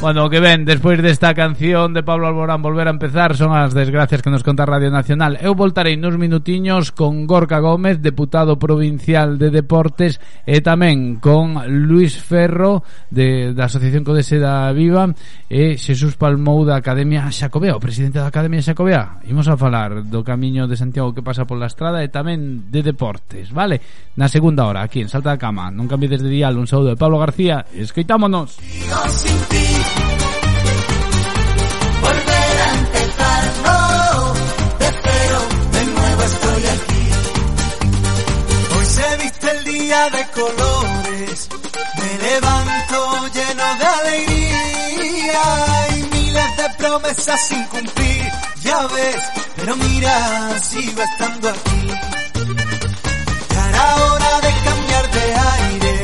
[0.03, 4.19] Bueno, que ven, despois desta canción de Pablo Alborán Volver a empezar Son as desgracias
[4.19, 5.39] que nos conta Radio Nacional.
[5.39, 11.55] Eu voltarei nos minutiños con Gorka Gómez Deputado provincial de Deportes E tamén con
[11.87, 15.07] Luis Ferro de, Da Asociación Codese da Viva
[15.47, 19.23] E Xesús Palmou da Academia Xacobea O presidente da Academia Xacobea.
[19.31, 23.55] Imos a falar do camiño de Santiago que pasa pola estrada E tamén de deportes,
[23.55, 23.79] vale?
[24.19, 25.71] Na segunda hora, aquí en Salta da Cama.
[25.71, 28.59] Non cambides de dial, un saúdo de Pablo García Escoitámonos.
[28.59, 29.92] Sigo sin ti.
[40.33, 41.47] Colores,
[41.97, 45.43] me levanto lleno de alegría
[45.97, 48.31] y miles de promesas sin cumplir,
[48.61, 49.23] ya ves,
[49.55, 51.87] pero mira, sigo estando aquí.
[53.53, 56.01] Ya era hora de cambiar de aire,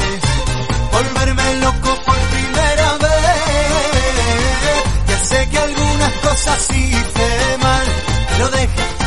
[0.91, 3.09] volverme loco por primera vez.
[5.07, 7.87] Ya sé que algunas cosas hice mal,
[8.29, 8.98] pero deja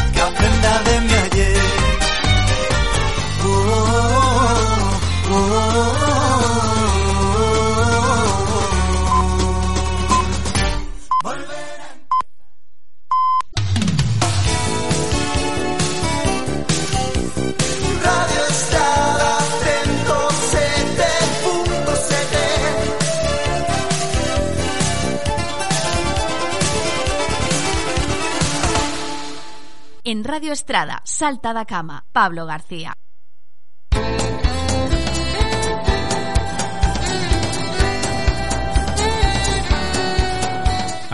[30.52, 32.94] Estrada, Salta da Cama, Pablo García.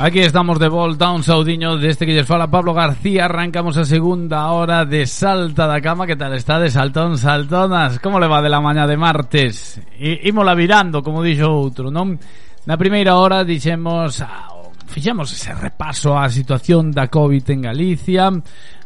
[0.00, 4.46] Aquí estamos de volta, un saudiño deste que lles fala Pablo García Arrancamos a segunda
[4.52, 7.98] hora de Salta da Cama Que tal está de saltón, saltonas?
[7.98, 9.82] Como le va de la mañá de martes?
[9.98, 12.14] I, ímola virando, como dixo outro, non?
[12.62, 14.57] Na primeira hora dixemos ah,
[14.88, 18.32] fixemos ese repaso á situación da COVID en Galicia.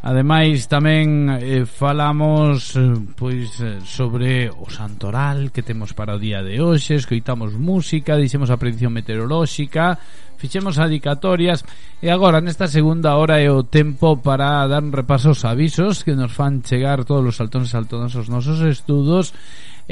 [0.02, 6.42] Ademais tamén eh, falamos eh, pois eh, sobre o santoral que temos para o día
[6.42, 9.94] de hoxe, escoitamos música, dixemos a predición meteorolóxica,
[10.42, 11.62] fixemos adicatorias.
[12.02, 16.18] E agora nesta segunda hora é o tempo para dar un repaso aos avisos que
[16.18, 19.30] nos fan chegar todos os saltóns e os aos nosos estudos.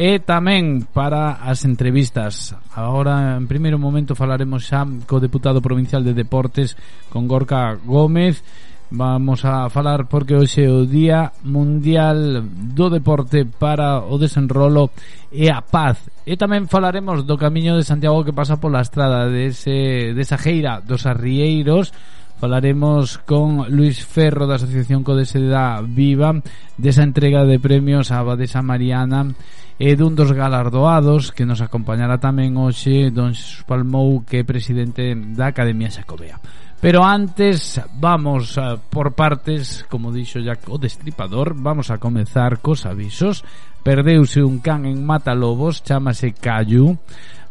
[0.01, 2.57] E tamén para as entrevistas.
[2.73, 6.73] Agora, en primeiro momento, falaremos xa co deputado provincial de Deportes,
[7.13, 8.41] con Gorka Gómez.
[8.89, 14.89] Vamos a falar porque hoxe é o Día Mundial do Deporte para o desenrolo
[15.29, 16.01] e a paz.
[16.25, 21.05] E tamén falaremos do Camiño de Santiago que pasa pola estrada dese, desa geira dos
[21.05, 21.93] arrieiros
[22.41, 26.41] falaremos con Luis Ferro da Asociación Codeseda Viva
[26.81, 29.37] desa entrega de premios á Abadesa Mariana
[29.77, 35.13] e dun dos galardoados que nos acompañará tamén hoxe don Xus Palmou que é presidente
[35.13, 36.41] da Academia Xacobea.
[36.81, 42.89] Pero antes vamos uh, por partes, como dixo ya o destripador, vamos a comezar cos
[42.89, 43.45] avisos.
[43.85, 46.97] Perdeuse un can en Matalobos, chamase Cayu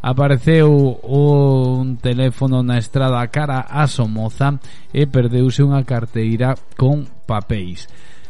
[0.02, 4.60] apareceu un teléfono na estrada cara a Somoza
[4.96, 7.88] e perdeuse unha carteira con papéis.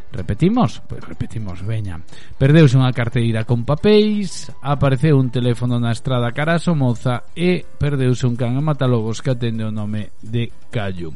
[0.10, 0.82] Repetimos?
[0.90, 2.02] Pois repetimos, veña.
[2.34, 8.26] Perdeuse unha carteira con papéis, apareceu un teléfono na estrada cara a Somoza e perdeuse
[8.26, 11.14] un can a Matalobos que atende o nome de Callo.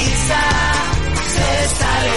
[0.00, 0.42] prisa
[1.34, 1.48] se
[1.80, 2.16] sale.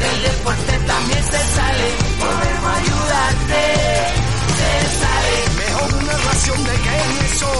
[0.00, 1.86] Del deporte también se sale.
[2.20, 3.62] Podemos ayudarte.
[4.58, 4.70] Se
[5.02, 5.36] sale.
[5.62, 7.50] Mejor una ración de queso.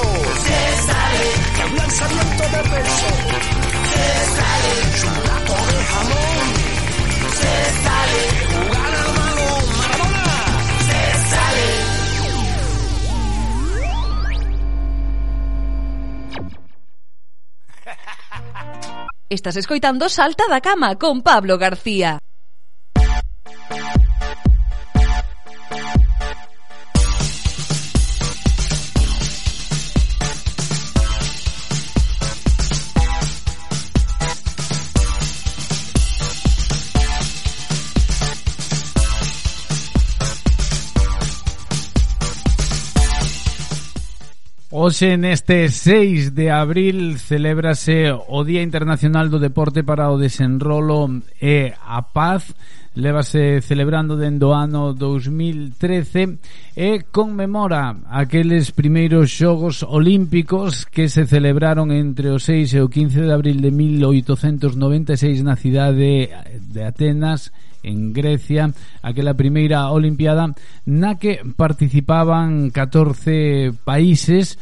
[0.47, 1.27] Se sale.
[1.57, 3.09] Que un lanzamiento de peso.
[3.93, 4.07] Se
[4.37, 4.73] sale.
[4.99, 6.47] Chulato de jamón.
[7.41, 7.55] Se
[7.85, 8.76] sale
[19.29, 22.21] Estás escoitando Salta da Cama con Pablo García.
[44.87, 51.75] Hoxe neste 6 de abril celébrase o Día Internacional do Deporte para o Desenrolo e
[51.75, 52.55] a Paz
[52.97, 56.41] levase celebrando dende o ano 2013
[56.73, 63.29] e conmemora aqueles primeiros xogos olímpicos que se celebraron entre o 6 e o 15
[63.29, 66.33] de abril de 1896 na cidade
[66.73, 67.53] de Atenas
[67.85, 68.73] en Grecia,
[69.05, 70.57] aquela primeira Olimpiada
[70.89, 74.59] na que participaban 14 países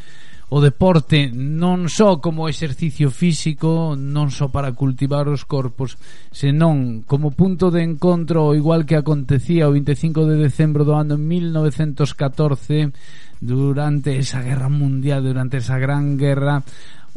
[0.55, 5.99] o deporte non só como exercicio físico, non só para cultivar os corpos,
[6.31, 12.95] senón como punto de encontro, igual que acontecía o 25 de decembro do ano 1914,
[13.43, 16.63] durante esa guerra mundial, durante esa gran guerra,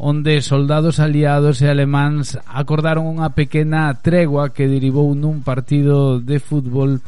[0.02, 6.98] onde soldados aliados e alemáns acordaron unha pequena tregua que derivou nun partido de fútbol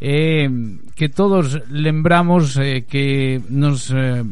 [0.00, 0.48] eh,
[0.96, 4.24] que todos lembramos eh, que nos eh,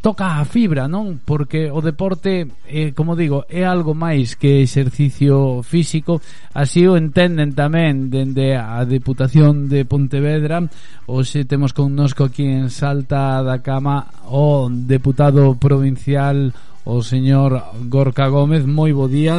[0.00, 1.20] toca a fibra, non?
[1.20, 6.22] Porque o deporte, eh, como digo, é algo máis que exercicio físico,
[6.56, 10.64] así o entenden tamén dende a Deputación de Pontevedra,
[11.04, 18.66] hoxe temos connosco aquí en Salta da Cama o deputado provincial o señor Gorka Gómez,
[18.66, 19.38] moi bo día.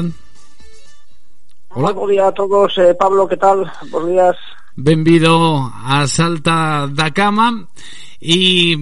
[1.76, 1.92] Hola.
[1.92, 3.66] Bo día a todos, eh, Pablo, que tal?
[3.90, 4.38] Bos días.
[4.76, 7.68] Benvido a Salta da Cama
[8.22, 8.78] e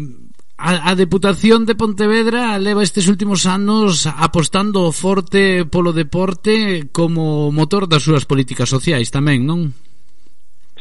[0.62, 7.89] A, a Deputación de Pontevedra leva estes últimos anos apostando forte polo deporte como motor
[7.89, 9.74] das súas políticas sociais tamén, non?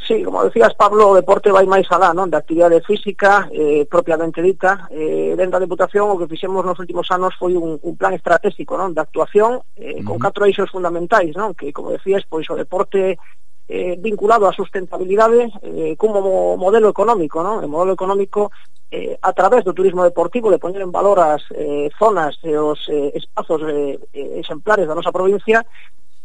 [0.04, 2.28] Sí, como decías, Pablo, o deporte vai máis alá, non?
[2.28, 4.84] Da actividade física eh, propiamente dita.
[4.92, 8.76] Eh, dentro da Deputación, o que fixemos nos últimos anos foi un, un plan estratégico,
[8.76, 8.92] non?
[8.92, 10.04] De actuación, eh, uh -huh.
[10.04, 11.56] con catro eixos fundamentais, non?
[11.56, 13.16] Que, como decías, pois o deporte
[13.64, 16.20] eh, vinculado á sustentabilidade eh, como
[16.60, 17.64] modelo económico, non?
[17.64, 18.52] O modelo económico
[18.90, 22.82] eh, a través do turismo deportivo de poñer en valor as eh, zonas e os
[22.90, 25.62] eh, espazos eh, eh, exemplares da nosa provincia.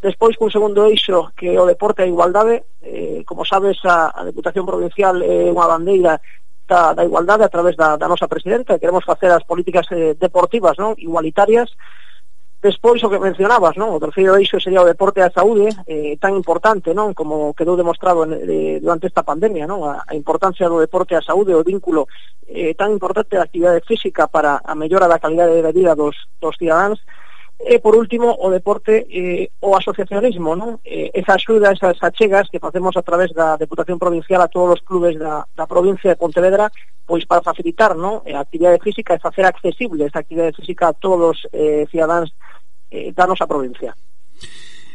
[0.02, 4.12] Despois, cun segundo eixo que é o deporte e a igualdade, eh, como sabes, a,
[4.14, 6.18] a Deputación Provincial é eh, unha bandeira
[6.66, 10.78] da, da igualdade a través da, da nosa presidenta, queremos facer as políticas eh, deportivas
[10.82, 10.98] non?
[10.98, 11.70] Igualitarias,
[12.66, 13.94] Despois, o que mencionabas, non?
[13.94, 17.78] o terceiro eixo sería o deporte e a saúde, eh, tan importante non como quedou
[17.78, 19.86] demostrado en, eh, durante esta pandemia, non?
[19.86, 22.10] A, a importancia do deporte e a saúde, o vínculo
[22.50, 26.58] eh, tan importante da actividade física para a mellora da calidade de vida dos, dos
[26.58, 26.98] cidadáns,
[27.58, 30.84] E, por último, o deporte eh, o asociacionismo, non?
[30.84, 34.84] Eh, esa axuda, esas achegas que facemos a través da Deputación Provincial a todos os
[34.84, 36.68] clubes da, da provincia de Pontevedra,
[37.08, 38.20] pois para facilitar non?
[38.28, 42.36] Eh, a actividade física e facer accesible esa actividade física a todos os eh, cidadáns
[42.92, 43.96] eh, da nosa provincia.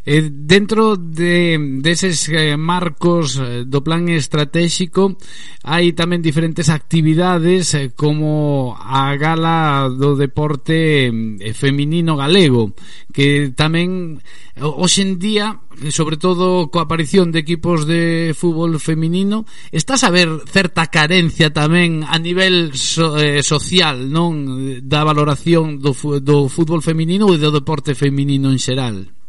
[0.04, 5.20] Eh, dentro de, deses de eh, marcos eh, do plan estratégico
[5.60, 12.72] hai tamén diferentes actividades eh, como a gala do deporte eh, feminino galego
[13.12, 14.24] que tamén
[14.56, 20.00] eh, hoxe en día eh, sobre todo coa aparición de equipos de fútbol feminino está
[20.00, 24.48] a ver certa carencia tamén a nivel so, eh, social non?
[24.80, 25.92] Da valoración do,
[26.24, 29.19] do fútbol feminino e do deporte feminino en xeral.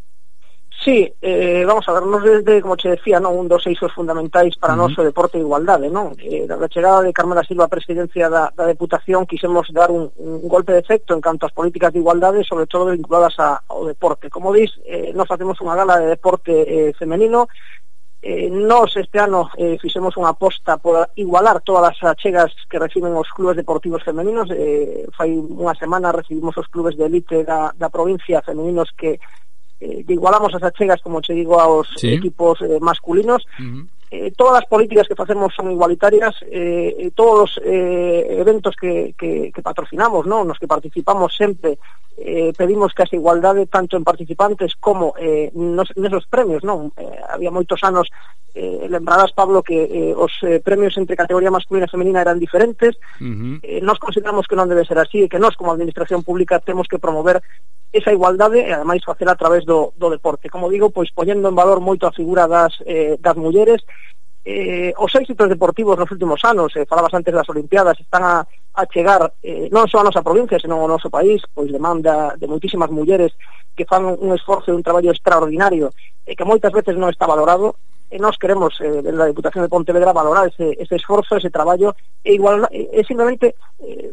[0.83, 4.73] Sí, eh, vamos a vernos desde, como che decía, non un dos eixos fundamentais para
[4.73, 4.89] uh -huh.
[4.89, 6.17] noso deporte e igualdade, non?
[6.17, 10.41] Eh, da chegada de Carmela Silva a presidencia da, da Deputación quisemos dar un, un
[10.49, 14.33] golpe de efecto en canto ás políticas de igualdade, sobre todo vinculadas a, ao deporte.
[14.33, 17.45] Como dis, eh, nos facemos unha gala de deporte eh, femenino,
[18.25, 23.13] eh, nos este ano eh, fixemos unha aposta por igualar todas as achegas que reciben
[23.13, 27.93] os clubes deportivos femeninos eh, fai unha semana recibimos os clubes de elite da, da
[27.93, 29.21] provincia femeninos que
[29.81, 32.13] eh, igualamos as achegas, como che digo, aos sí.
[32.13, 33.85] equipos eh, masculinos, uh -huh.
[34.13, 39.55] Eh, todas as políticas que facemos son igualitarias eh, todos os eh, eventos que, que,
[39.55, 40.43] que patrocinamos ¿no?
[40.43, 41.79] nos que participamos sempre
[42.19, 47.23] eh, pedimos que as igualdade tanto en participantes como eh, nos, nesos premios non eh,
[47.23, 48.11] había moitos anos
[48.51, 52.99] eh, lembrarás Pablo que eh, os eh, premios entre categoría masculina e femenina eran diferentes
[53.15, 53.63] uh -huh.
[53.63, 56.91] eh, nos consideramos que non debe ser así e que nós como administración pública temos
[56.91, 57.39] que promover
[57.91, 60.47] esa igualdade e ademais facela a través do, do deporte.
[60.47, 63.83] Como digo, pois poñendo en valor moito a figura das, eh, das mulleres
[64.43, 68.83] eh, os éxitos deportivos nos últimos anos, eh, falabas antes das Olimpiadas, están a, a
[68.89, 72.89] chegar eh, non só a nosa provincia, senón ao noso país, pois demanda de moitísimas
[72.89, 73.37] mulleres
[73.77, 75.93] que fan un esforzo e un traballo extraordinario
[76.25, 77.77] e eh, que moitas veces non está valorado,
[78.11, 81.95] e nós queremos eh, en la Diputación de Pontevedra valorar ese, ese esforzo, ese traballo
[82.25, 84.11] e igual é simplemente eh,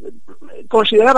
[0.69, 1.17] considerar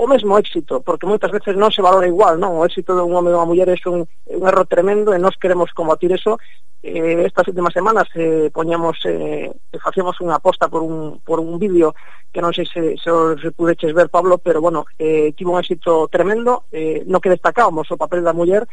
[0.00, 2.56] o mesmo éxito, porque moitas veces non se valora igual, non?
[2.56, 5.76] O éxito dun home ou unha muller é un, un erro tremendo e nós queremos
[5.76, 6.40] combatir eso.
[6.80, 11.92] Eh, estas últimas semanas eh, poñemos, eh, facíamos unha aposta por un, por un vídeo
[12.32, 16.08] que non sei se, se os pudeches ver, Pablo, pero bueno, eh, tivo un éxito
[16.08, 18.64] tremendo, eh, no que destacábamos o papel da muller,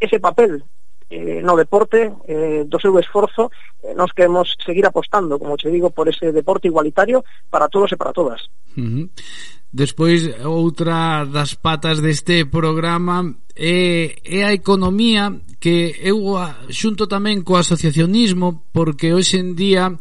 [0.00, 0.64] ese papel
[1.12, 3.52] eh, no deporte, eh, do seu esforzo,
[3.84, 7.20] eh, nos queremos seguir apostando, como che digo, por ese deporte igualitario
[7.52, 8.48] para todos e para todas.
[8.80, 9.04] Uh -huh.
[9.72, 16.40] Despois outra das patas deste programa é, é a economía que eu
[16.72, 19.92] xunto tamén co asociacionismo porque hoxe en día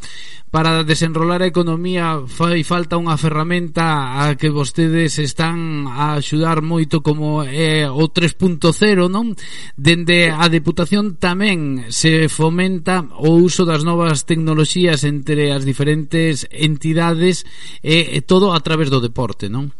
[0.47, 7.03] para desenrolar a economía fai falta unha ferramenta a que vostedes están a axudar moito
[7.03, 9.35] como é o 3.0 non?
[9.75, 17.43] dende a Deputación tamén se fomenta o uso das novas tecnoloxías entre as diferentes entidades
[17.83, 19.75] e, e todo a través do deporte non?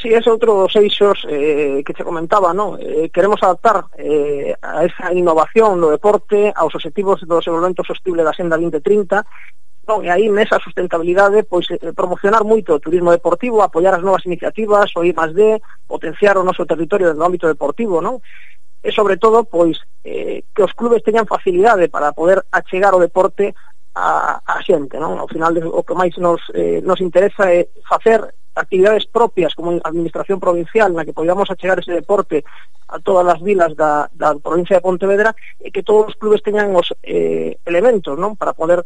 [0.00, 2.78] Sí, es outro dos eixos eh, que te comentaba, non?
[2.78, 8.30] Eh, queremos adaptar eh, a esa innovación no deporte aos objetivos do desenvolvemento sostible da
[8.30, 9.26] Senda 2030
[9.90, 10.06] non?
[10.06, 14.94] e aí nesa sustentabilidade pois eh, promocionar moito o turismo deportivo, apoiar as novas iniciativas,
[14.94, 15.58] o I más D,
[15.90, 18.22] potenciar o noso territorio no ámbito deportivo, non?
[18.78, 23.50] E sobre todo, pois, eh, que os clubes teñan facilidade para poder achegar o deporte
[23.98, 25.18] a, a xente, non?
[25.18, 28.22] Ao final o que máis nos, eh, nos interesa é facer
[28.58, 32.42] actividades propias como administración provincial na que podíamos achegar ese deporte
[32.90, 35.30] a todas as vilas da, da provincia de Pontevedra
[35.62, 38.82] e que todos os clubes teñan os eh, elementos non para poder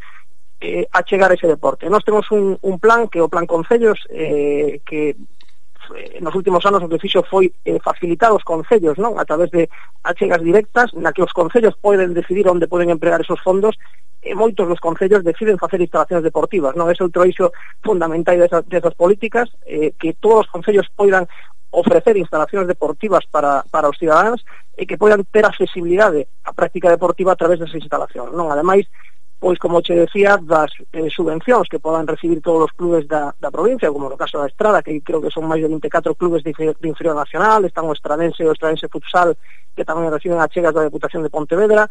[0.60, 1.88] eh, achegar ese deporte.
[1.88, 5.16] Nós temos un, un plan que o Plan Concellos eh, que
[5.96, 9.18] eh, nos últimos anos o que fixo foi eh, facilitar os concellos, non?
[9.18, 9.66] A través de
[10.06, 13.74] achegas directas na que os concellos poden decidir onde poden empregar esos fondos
[14.22, 16.86] e moitos dos concellos deciden facer instalacións deportivas, non?
[16.86, 17.50] É outro iso
[17.82, 21.26] fundamental desas, desas políticas, eh, que todos os concellos poidan
[21.74, 24.46] ofrecer instalacións deportivas para, para os cidadáns
[24.78, 28.46] e que poidan ter accesibilidade á práctica deportiva a través das instalacións, non?
[28.46, 28.86] Ademais,
[29.42, 33.50] pois como che decía, das eh, subvencións que podan recibir todos os clubes da, da
[33.50, 36.54] provincia, como no caso da Estrada, que creo que son máis de 24 clubes de,
[36.54, 39.34] de inferior nacional, están o Estradense e o Estradense Futsal,
[39.74, 41.90] que tamén reciben achegas da Deputación de Pontevedra,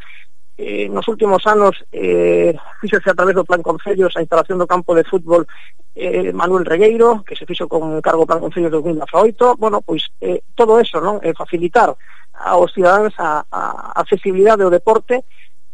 [0.58, 4.94] eh, nos últimos anos eh, fíxose a través do Plan Concellos a instalación do campo
[4.94, 5.48] de fútbol
[5.96, 10.44] eh, Manuel Regueiro, que se fixo con cargo Plan Concellos de 2018, bueno, pois eh,
[10.56, 11.20] todo eso, non?
[11.24, 11.96] Eh, facilitar
[12.34, 13.62] aos cidadáns a, a
[14.00, 15.24] accesibilidade ao deporte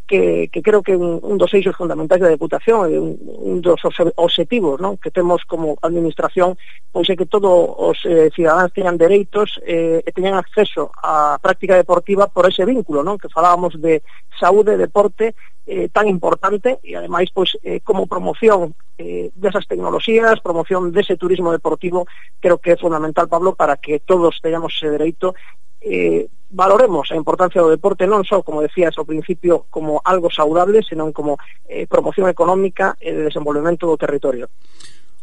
[0.08, 3.84] que, que creo que un, un dos eixos fundamentais da deputación e un, un dos
[4.16, 4.96] objetivos non?
[4.96, 6.56] que temos como administración
[6.90, 11.76] pois é que todos os eh, cidadáns teñan dereitos eh, e teñan acceso á práctica
[11.76, 13.20] deportiva por ese vínculo non?
[13.20, 14.02] que falábamos de
[14.40, 15.36] saúde, deporte
[15.68, 21.52] eh, tan importante e ademais pois eh, como promoción eh, desas tecnoloxías, promoción dese turismo
[21.52, 22.08] deportivo,
[22.40, 25.36] creo que é fundamental Pablo para que todos teñamos ese dereito
[25.84, 30.84] eh, valoremos a importancia do deporte non só, como decías ao principio, como algo saudable,
[30.84, 31.36] senón como
[31.68, 34.48] eh, promoción económica e de desenvolvemento do territorio.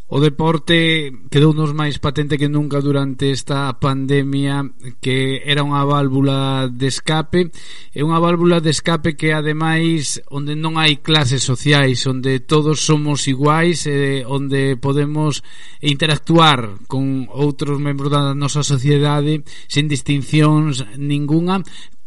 [0.06, 4.60] O deporte quedou nos máis patente que nunca durante esta pandemia
[5.00, 7.48] que era unha válvula de escape
[7.96, 13.24] e unha válvula de escape que ademais onde non hai clases sociais onde todos somos
[13.32, 15.40] iguais e onde podemos
[15.80, 19.40] interactuar con outros membros da nosa sociedade
[19.72, 21.64] sen distincións ninguna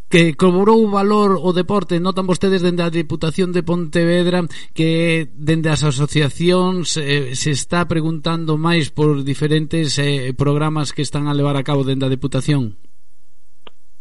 [0.10, 5.84] que cobrou valor o deporte notan vostedes dende a Diputación de Pontevedra que dende as
[5.84, 11.66] asociacións eh, se está preguntando máis por diferentes eh, programas que están a levar a
[11.68, 12.80] cabo dende a Diputación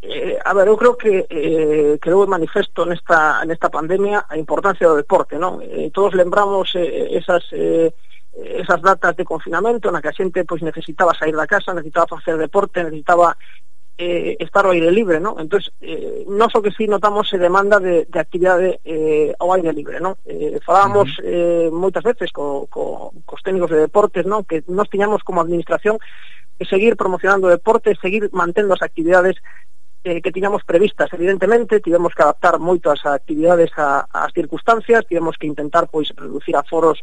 [0.07, 4.86] Eh, a ver, eu creo que eh, creo que manifesto nesta, nesta pandemia a importancia
[4.86, 5.59] do deporte, non?
[5.59, 7.90] Eh, todos lembramos eh, esas eh,
[8.36, 12.38] esas datas de confinamento na que a xente pois necesitaba sair da casa, necesitaba facer
[12.38, 13.34] deporte, necesitaba
[13.99, 15.40] eh, estar ao aire libre, non?
[15.40, 19.72] Entón, eh, non só que sí notamos se demanda de, de actividade eh, ao aire
[19.72, 20.20] libre, non?
[20.28, 21.68] Eh, falábamos uh -huh.
[21.68, 24.44] eh, moitas veces co, co, cos técnicos de deportes, non?
[24.44, 25.97] Que nós tiñamos como administración
[26.59, 29.36] que seguir promocionando deportes, deporte, seguir mantendo as actividades
[30.05, 35.34] eh, que tiñamos previstas, evidentemente, tivemos que adaptar moito as actividades a, ás circunstancias, tivemos
[35.34, 37.03] que intentar pois reducir aforos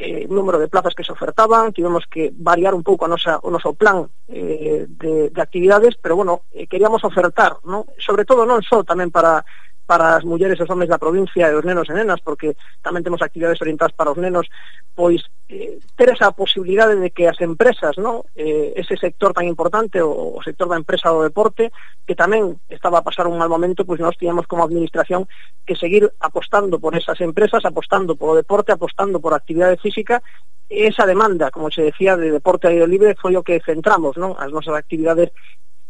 [0.00, 3.52] eh, número de plazas que se ofertaban, tivemos que variar un pouco a nosa, o
[3.52, 7.84] noso plan eh, de, de actividades, pero bueno, eh, queríamos ofertar, ¿no?
[8.00, 9.44] sobre todo non só tamén para
[9.90, 13.02] para as mulleres e os homens da provincia e os nenos e nenas, porque tamén
[13.02, 14.46] temos actividades orientadas para os nenos,
[14.94, 15.18] pois
[15.50, 18.22] eh, ter esa posibilidade de que as empresas, non?
[18.38, 21.74] Eh, ese sector tan importante, o, o sector da empresa do deporte,
[22.06, 25.26] que tamén estaba a pasar un mal momento, pois nós tiñamos como administración
[25.66, 30.22] que seguir apostando por esas empresas, apostando polo deporte, apostando por actividade física,
[30.70, 34.38] esa demanda, como se decía, de deporte aire libre foi o que centramos, non?
[34.38, 35.34] As nosas actividades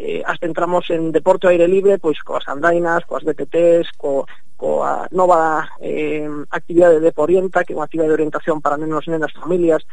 [0.01, 4.24] eh, as centramos en deporte ao aire libre, pois coas andainas, coas BTTs, co,
[4.57, 9.36] coa nova eh, actividade de Porienta, que é unha actividade de orientación para nenos, nenas,
[9.36, 9.84] familias,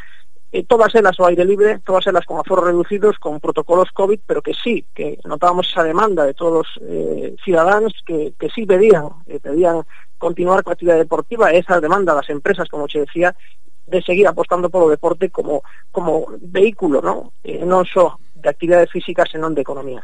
[0.55, 4.39] eh, todas elas ao aire libre, todas elas con aforos reducidos, con protocolos COVID, pero
[4.39, 9.12] que sí, que notábamos esa demanda de todos os eh, cidadáns que, que sí pedían,
[9.28, 9.84] eh, pedían
[10.16, 13.36] continuar coa actividade deportiva, esa demanda das empresas, como che decía,
[13.88, 17.32] de seguir apostando polo deporte como, como vehículo, non?
[17.42, 20.04] Eh, non só de actividade física, senón de economía.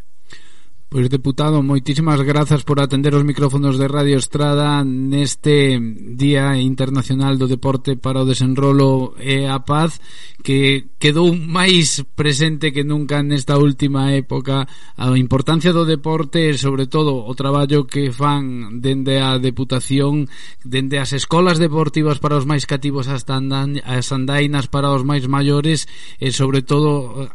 [0.94, 5.82] Pois, deputado, moitísimas grazas por atender os micrófonos de Radio Estrada neste
[6.14, 9.98] Día Internacional do Deporte para o Desenrolo e a Paz
[10.46, 14.70] que quedou máis presente que nunca nesta última época.
[14.94, 20.30] A importancia do deporte e, sobre todo, o traballo que fan dende a Deputación
[20.62, 23.26] dende as escolas deportivas para os máis cativos as
[24.14, 25.89] andainas para os máis maiores
[26.22, 27.34] e, sobre todo,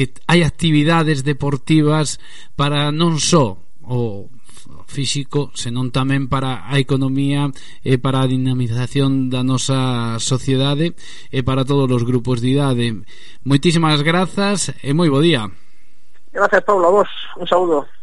[0.00, 2.16] que hai actividades deportivas
[2.56, 4.32] para non só o
[4.88, 7.52] físico, senón tamén para a economía
[7.84, 10.96] e para a dinamización da nosa sociedade
[11.28, 12.96] e para todos os grupos de idade.
[13.44, 15.52] Moitísimas grazas e moi bo día.
[16.32, 17.10] Gracias, Pablo, a vos.
[17.36, 17.99] Un saúdo.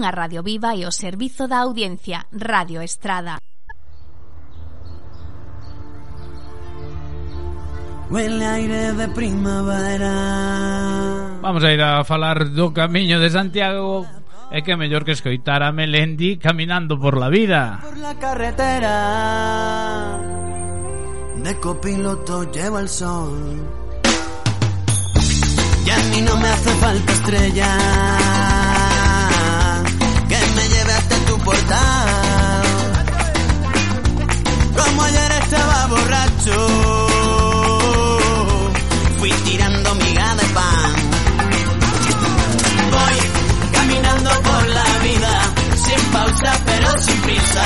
[0.00, 3.36] unha radio viva e o servizo da audiencia Radio Estrada.
[8.08, 10.16] Huele aire de primavera.
[11.44, 14.08] Vamos a ir a falar do camiño de Santiago.
[14.50, 17.78] É que é mellor que escoitar a Melendi caminando por la vida.
[17.84, 18.96] Por la carretera.
[21.44, 23.68] De copiloto lleva el sol.
[25.86, 28.59] Y a mí no me hace falta estrella.
[34.76, 36.56] Como ayer estaba borracho,
[39.18, 40.92] fui tirando miga de pan.
[42.92, 43.18] Voy
[43.72, 45.42] caminando por la vida,
[45.84, 47.64] sin pausa pero sin prisa,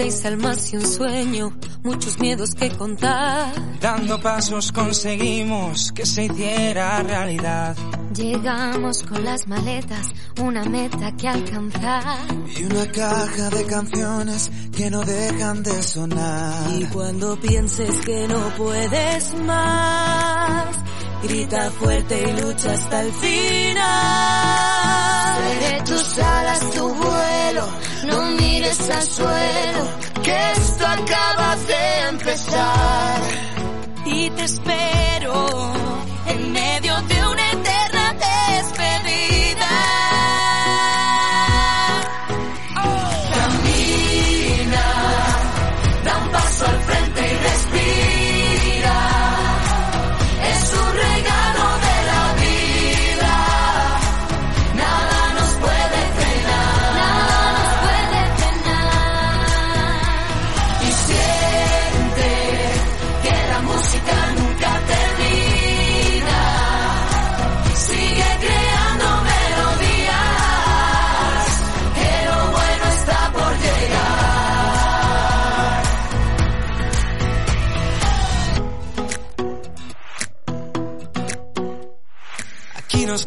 [0.00, 3.52] 16 almas y un sueño, muchos miedos que contar.
[3.82, 7.76] Dando pasos conseguimos que se hiciera realidad.
[8.14, 10.08] Llegamos con las maletas,
[10.40, 12.18] una meta que alcanzar.
[12.56, 16.80] Y una caja de canciones que no dejan de sonar.
[16.80, 20.76] Y cuando pienses que no puedes más,
[21.24, 23.80] grita fuerte y lucha hasta el final.
[25.36, 27.39] Seré tus alas, tu vuelo,
[28.70, 33.20] mires al suelo, que esto acaba de empezar.
[34.06, 34.99] Y te espero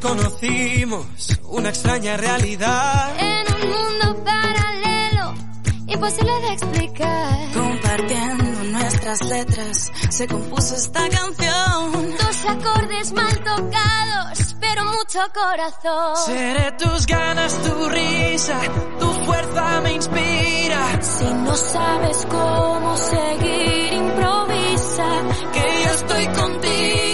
[0.03, 3.15] conocimos, una extraña realidad.
[3.17, 5.33] En un mundo paralelo,
[5.87, 7.53] imposible de explicar.
[7.53, 12.15] Compartiendo nuestras letras, se compuso esta canción.
[12.17, 16.17] Dos acordes mal tocados, pero mucho corazón.
[16.25, 18.59] Seré tus ganas, tu risa,
[18.99, 21.01] tu fuerza me inspira.
[21.01, 25.07] Si no sabes cómo seguir, improvisa.
[25.53, 27.12] Que yo estoy contigo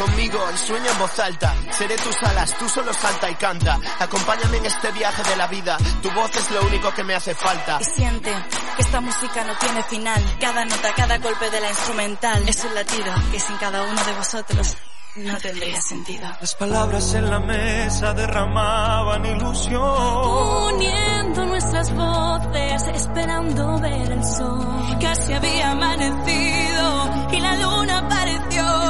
[0.00, 1.54] conmigo y sueña en voz alta.
[1.70, 3.78] Seré tus alas, tú solo salta y canta.
[3.98, 5.76] Acompáñame en este viaje de la vida.
[6.02, 7.78] Tu voz es lo único que me hace falta.
[7.80, 8.32] Y siente
[8.76, 10.22] que esta música no tiene final.
[10.40, 14.12] Cada nota, cada golpe de la instrumental es un latido que sin cada uno de
[14.12, 14.76] vosotros
[15.16, 16.28] no tendría sentido.
[16.40, 20.74] Las palabras en la mesa derramaban ilusión.
[20.74, 24.98] Uniendo nuestras voces, esperando ver el sol.
[25.00, 28.89] Casi había amanecido y la luna apareció.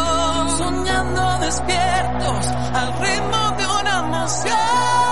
[1.40, 5.09] Despiertos al ritmo de una emoción.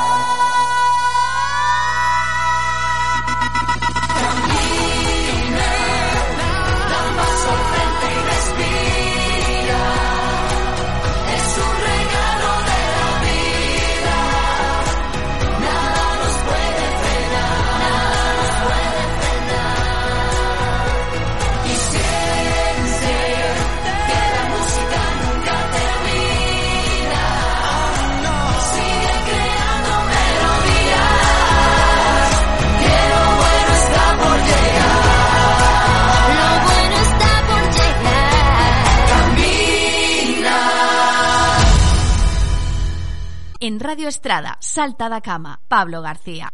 [43.69, 46.49] En Radio Estrada, Salta da Cama, Pablo García.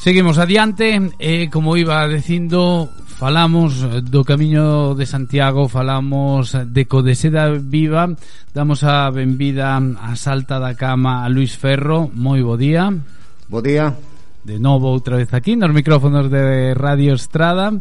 [0.00, 6.84] Seguimos adiante, eh, como iba dicindo, Falamos eh, do Camiño de Santiago, falamos eh, de
[6.84, 8.12] Codeseda Viva,
[8.52, 12.92] damos a benvida a Salta da Cama a Luis Ferro, moi bo día.
[13.48, 13.96] Bo día.
[14.44, 17.72] De novo outra vez aquí nos micrófonos de Radio Estrada.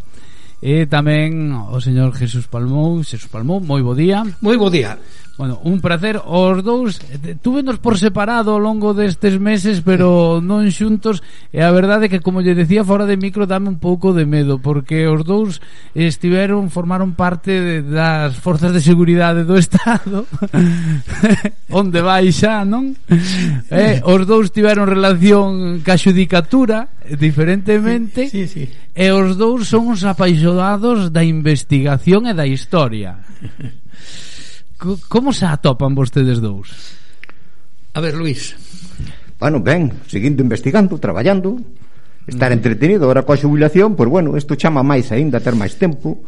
[0.63, 4.23] E tamén o señor Jesús Palmou, Jesús Palmou, moi bo día.
[4.39, 4.95] Moi bo día.
[5.37, 6.95] Bueno, un placer os dous.
[7.11, 11.19] Eh, túvenos por separado ao longo destes meses Pero non xuntos.
[11.51, 14.23] E a verdade é que, como lle decía fora de micro Dame un pouco de
[14.23, 15.59] medo Porque os dous
[15.91, 20.23] estiveron Formaron parte de, das forzas de seguridade do Estado.
[21.67, 22.95] Onde vai xa, non?
[23.67, 28.85] Eh, os dous tiveron relación ca xudicatura Diferentemente sí, sí, sí.
[28.95, 33.19] E os dous son os apaixonados da investigación e da historia.
[35.09, 36.69] Como se atopan vostedes dous?
[37.95, 38.53] A ver, Luís.
[39.39, 41.57] Bueno, ben, seguindo investigando, traballando,
[42.27, 42.57] estar mm.
[42.57, 46.21] entretenido, ahora coa xubilación, pois bueno, isto chama máis aínda ter máis tempo.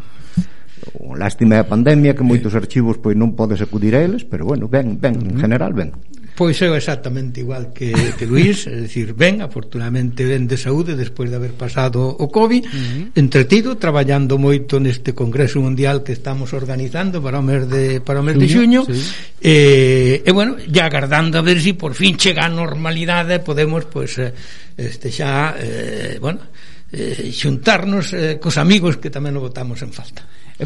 [0.97, 4.69] O lástima da pandemia que moitos archivos pois non podes acudir a eles, pero bueno,
[4.69, 5.41] ben, ben, en mm.
[5.41, 5.93] general ben.
[6.37, 11.33] Pois eu exactamente igual que, que Luís, é dicir, ben, afortunadamente ben de saúde despois
[11.33, 13.17] de haber pasado o COVID, uh -huh.
[13.17, 18.23] entretido, traballando moito neste Congreso Mundial que estamos organizando para o mes de, para o
[18.23, 19.01] mes de xuño, sí.
[19.41, 23.89] e, e bueno, ya agardando a ver se si por fin chega a normalidade podemos,
[23.89, 26.53] pois, pues, eh, este xa, eh, bueno,
[26.93, 30.21] eh, xuntarnos eh, cos amigos que tamén o votamos en falta.
[30.59, 30.65] Eh,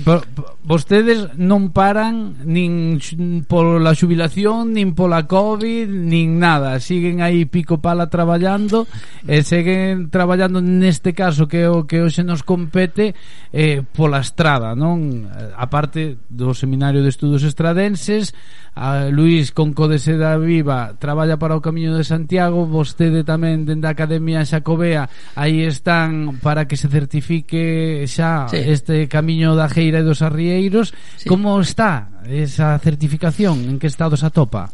[0.63, 3.03] vostedes non paran nin
[3.43, 6.79] pola xubilación, nin pola COVID, nin nada.
[6.79, 8.87] Siguen aí pico pala traballando
[9.27, 13.11] e seguen traballando neste caso que é o que hoxe nos compete
[13.51, 15.27] eh, pola estrada, non?
[15.27, 18.31] Eh, a parte do Seminario de Estudos Estradenses,
[18.71, 23.95] a Luís Concodese da Viva traballa para o Camiño de Santiago, vostede tamén dende a
[23.97, 28.55] Academia Xacobea, aí están para que se certifique xa sí.
[28.55, 30.93] este camiño da gente Terceira e dos Arrieiros.
[31.17, 31.25] Sí.
[31.25, 33.65] Como está esa certificación?
[33.65, 34.69] En que estado se atopa?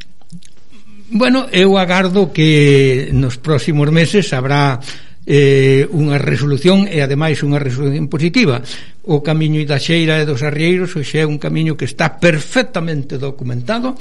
[1.07, 4.83] Bueno, eu agardo que nos próximos meses habrá
[5.23, 8.59] eh, unha resolución e ademais unha resolución positiva
[9.07, 13.95] o camiño da Xeira e dos Arrieiros hoxe é un camiño que está perfectamente documentado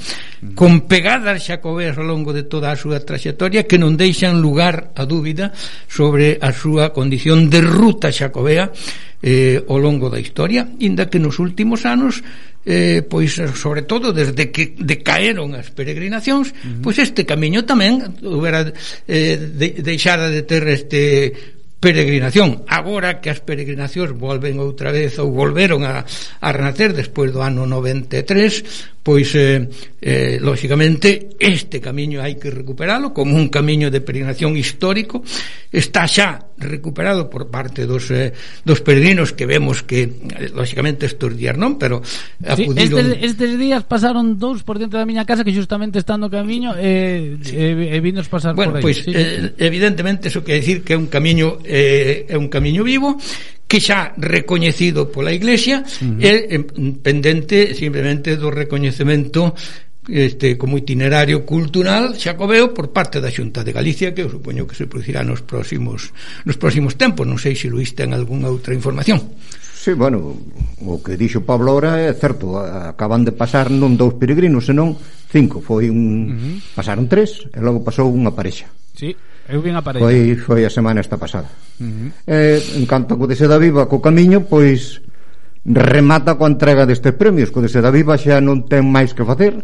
[0.51, 5.07] con pegadas xacobeas ao longo de toda a súa traxectoria que non deixan lugar a
[5.07, 5.55] dúbida
[5.87, 8.75] sobre a súa condición de ruta xacobea
[9.23, 12.19] eh, ao longo da historia inda que nos últimos anos
[12.67, 16.83] eh, pois sobre todo desde que decaeron as peregrinacións uh -huh.
[16.83, 18.67] pois este camiño tamén houbera
[19.07, 22.65] eh, de, deixara de ter este peregrinación.
[22.65, 27.69] Agora que as peregrinacións volven outra vez ou volveron a, a renacer despois do ano
[27.69, 29.63] 93 pois eh,
[30.01, 35.23] eh, lóxicamente este camiño hai que recuperalo como un camiño de peregrinación histórico.
[35.71, 38.33] Está xa recuperado por parte dos, eh,
[38.65, 42.01] dos peregrinos que vemos que eh, lóxicamente estes días non pero
[42.43, 46.27] acudiron sí, estes, estes días pasaron dous por dentro da miña casa que justamente estando
[46.27, 47.55] camiño eh, sí.
[47.55, 48.83] eh, e eh, vinos pasar bueno, por aí.
[48.83, 52.87] pois, sí, eh, evidentemente iso quer decir que é un camiño eh, é un camiño
[52.87, 53.19] vivo
[53.67, 56.23] que xa recoñecido pola Iglesia uh -huh.
[56.23, 56.63] e eh,
[57.03, 59.51] pendente simplemente do recoñecemento
[60.07, 64.75] este como itinerario cultural xacobeo por parte da Xunta de Galicia que eu supoño que
[64.75, 66.15] se producirá nos próximos
[66.47, 69.19] nos próximos tempos, non sei se Luís ten algunha outra información.
[69.77, 70.35] Sí, bueno,
[70.83, 74.95] o que dixo Pablo ahora é certo, acaban de pasar non dous peregrinos, senón
[75.27, 76.55] cinco, foi un uh -huh.
[76.71, 78.71] pasaron tres e logo pasou unha parexa.
[78.95, 79.11] Sí.
[79.47, 80.03] Eu vin a parella.
[80.03, 81.47] Foi, foi a semana esta pasada.
[81.79, 82.09] Uh -huh.
[82.27, 84.99] eh, en canto co de Seda Viva co camiño, pois
[85.63, 87.51] remata coa entrega destes premios.
[87.51, 89.63] Co de Seda Viva xa non ten máis que facer.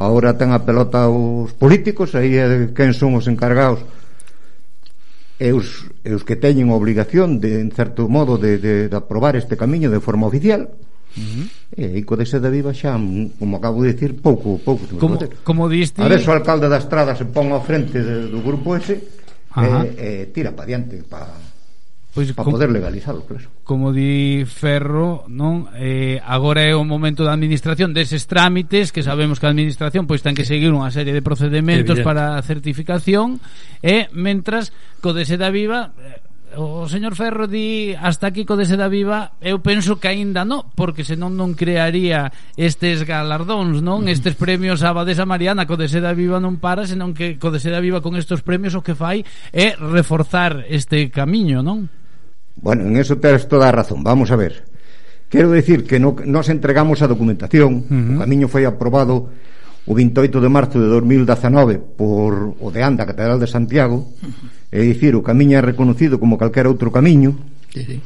[0.00, 3.84] Ahora ten a pelota os políticos, aí é quen son os encargados
[5.42, 8.96] e os, e os que teñen a obligación de, en certo modo de, de, de
[8.96, 10.72] aprobar este camiño de forma oficial
[11.12, 11.46] Uh -huh.
[11.76, 14.84] E aí co de Viva xa, mm, como acabo de dicir, pouco, pouco.
[14.96, 16.00] Como, como diste...
[16.00, 19.22] A ver, o alcalde da Estrada se pon ao frente de, do grupo ese
[19.52, 19.84] Ajá.
[19.84, 21.36] e, e tira pa diante para
[22.14, 23.48] pois, para poder legalizalo, claro.
[23.64, 25.68] Como di Ferro, non?
[25.76, 30.20] Eh, agora é o momento da administración deses trámites que sabemos que a administración pois
[30.20, 32.08] ten que seguir unha serie de procedementos Evidente.
[32.08, 33.40] para a certificación
[33.80, 38.66] e mentras co de Seda Viva eh, o señor Ferro di hasta aquí co de
[38.66, 44.08] Seda Viva, eu penso que aínda non, porque senón non crearía estes galardóns, non?
[44.08, 47.62] Estes premios a Abadesa Mariana co de Seda Viva non para, senón que co de
[47.62, 51.88] Seda Viva con estes premios o que fai é reforzar este camiño, non?
[52.60, 54.04] Bueno, en eso tens toda a razón.
[54.04, 54.68] Vamos a ver.
[55.32, 58.16] Quero decir que no, nos entregamos a documentación, uh -huh.
[58.16, 59.32] o camiño foi aprobado
[59.86, 64.14] o 28 de marzo de 2019 por o de Anda, Catedral de Santiago,
[64.70, 67.34] é dicir, o camiño é reconocido como calquera outro camiño,
[67.68, 67.96] sí, sí.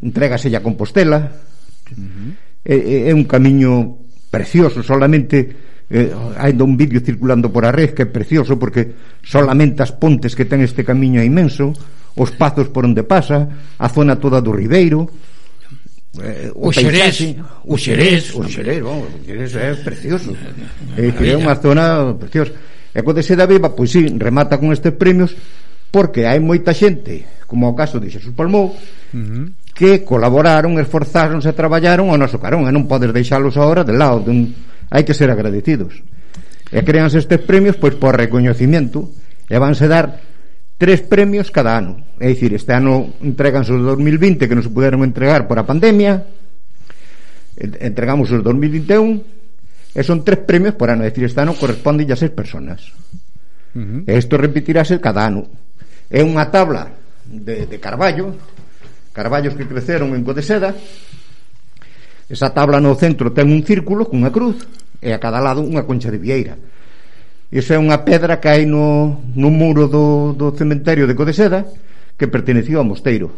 [0.00, 2.30] entregase a Compostela, uh -huh.
[2.62, 8.06] é, é un camiño precioso, solamente eh, hai un vídeo circulando por a red que
[8.06, 11.74] é precioso porque solamente as pontes que ten este camiño é inmenso,
[12.16, 15.06] os pazos por onde pasa, a zona toda do Ribeiro,
[16.22, 20.36] eh, o, o Xerés, o Xerés, o Xerés, vamos, o Xerés é precioso.
[20.96, 22.52] É que é unha zona preciosa.
[22.96, 25.36] E co de Seda Viva, pois si, sí, remata con estes premios
[25.92, 29.46] porque hai moita xente, como o caso de Xesús Palmou, uh -huh.
[29.76, 34.52] que colaboraron, esforzáronse, traballaron ao noso carón, e non podes deixalos agora de lado, dun...
[34.92, 36.00] hai que ser agradecidos.
[36.72, 39.12] E créanse estes premios pois por recoñecimiento
[39.46, 40.18] e vanse dar
[40.78, 42.04] tres premios cada ano.
[42.20, 46.24] É dicir, este ano entreganse os 2020 que non se puderon entregar por a pandemia,
[47.56, 52.16] entregamos os 2021 e son tres premios por ano, é dicir, este ano corresponde a
[52.16, 52.92] seis personas.
[53.72, 54.00] Uh -huh.
[54.04, 55.48] E isto repetirase cada ano.
[56.12, 56.92] É unha tabla
[57.24, 58.36] de, de carballo,
[59.16, 60.76] carballos que creceron en Codeseda.
[62.28, 64.60] Esa tabla no centro ten un círculo cunha cruz
[65.00, 66.58] e a cada lado unha concha de vieira
[67.50, 71.62] Iso é unha pedra que hai no, no muro do, do cementerio de Codeseda
[72.18, 73.30] que pertenecía ao mosteiro.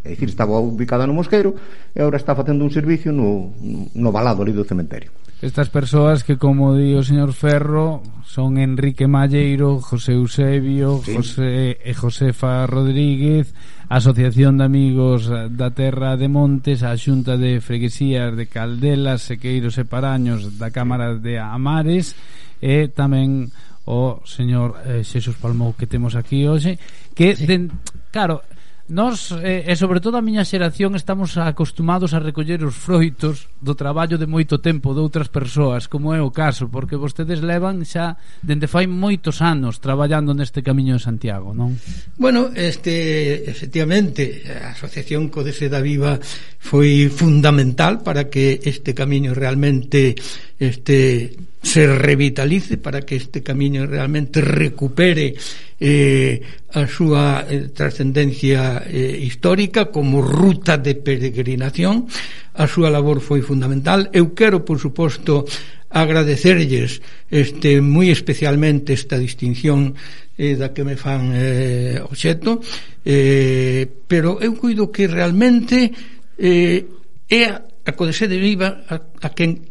[0.00, 1.52] É dicir, estaba ubicada no mosqueiro
[1.92, 3.52] e agora está facendo un servicio no,
[3.92, 5.12] no balado ali do cementerio.
[5.44, 11.16] Estas persoas que, como di o señor Ferro, son Enrique Malleiro, José Eusebio, sí.
[11.16, 13.52] José e Josefa Rodríguez,
[13.88, 19.84] Asociación de Amigos da Terra de Montes, a Xunta de Freguesías de Caldelas, Sequeiros e
[19.84, 22.16] Paraños da Cámara de Amares
[22.60, 23.48] e tamén
[23.88, 26.78] o señor eh, Xesús Palmou que temos aquí hoxe
[27.16, 27.48] que sí.
[27.48, 27.72] den,
[28.14, 28.44] claro
[28.90, 33.78] Nos, eh, e sobre todo a miña xeración estamos acostumados a recoller os froitos do
[33.78, 38.18] traballo de moito tempo de outras persoas, como é o caso, porque vostedes levan xa
[38.42, 41.78] dende fai moitos anos traballando neste camiño de Santiago, non?
[42.18, 46.18] Bueno, este efectivamente a asociación Codese da Viva
[46.58, 50.18] foi fundamental para que este camiño realmente
[50.58, 51.30] este
[51.62, 55.34] se revitalice para que este camiño realmente recupere
[55.78, 56.40] eh,
[56.72, 62.08] a súa eh, trascendencia eh, histórica como ruta de peregrinación.
[62.56, 64.08] A súa labor foi fundamental.
[64.12, 65.44] Eu quero por suposto
[65.90, 69.98] agradecerlles este moi especialmente esta distinción
[70.38, 72.62] eh, da que me fan eh, obxeto
[73.02, 75.90] eh, pero eu cuido que realmente
[76.38, 76.86] eh,
[77.26, 79.69] é a, a Codesede Viva a, a quen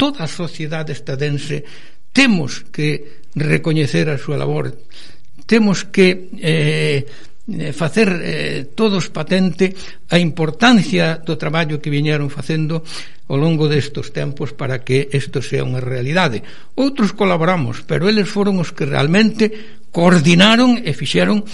[0.00, 1.68] toda a sociedade estadense
[2.16, 4.72] temos que recoñecer a súa labor.
[5.44, 9.76] Temos que eh, eh, facer eh, todos patente
[10.08, 12.80] a importancia do traballo que viñeron facendo
[13.28, 16.40] ao longo destos tempos para que isto sea unha realidade.
[16.80, 19.52] Outros colaboramos pero eles foron os que realmente
[19.92, 21.44] coordinaron e fixeron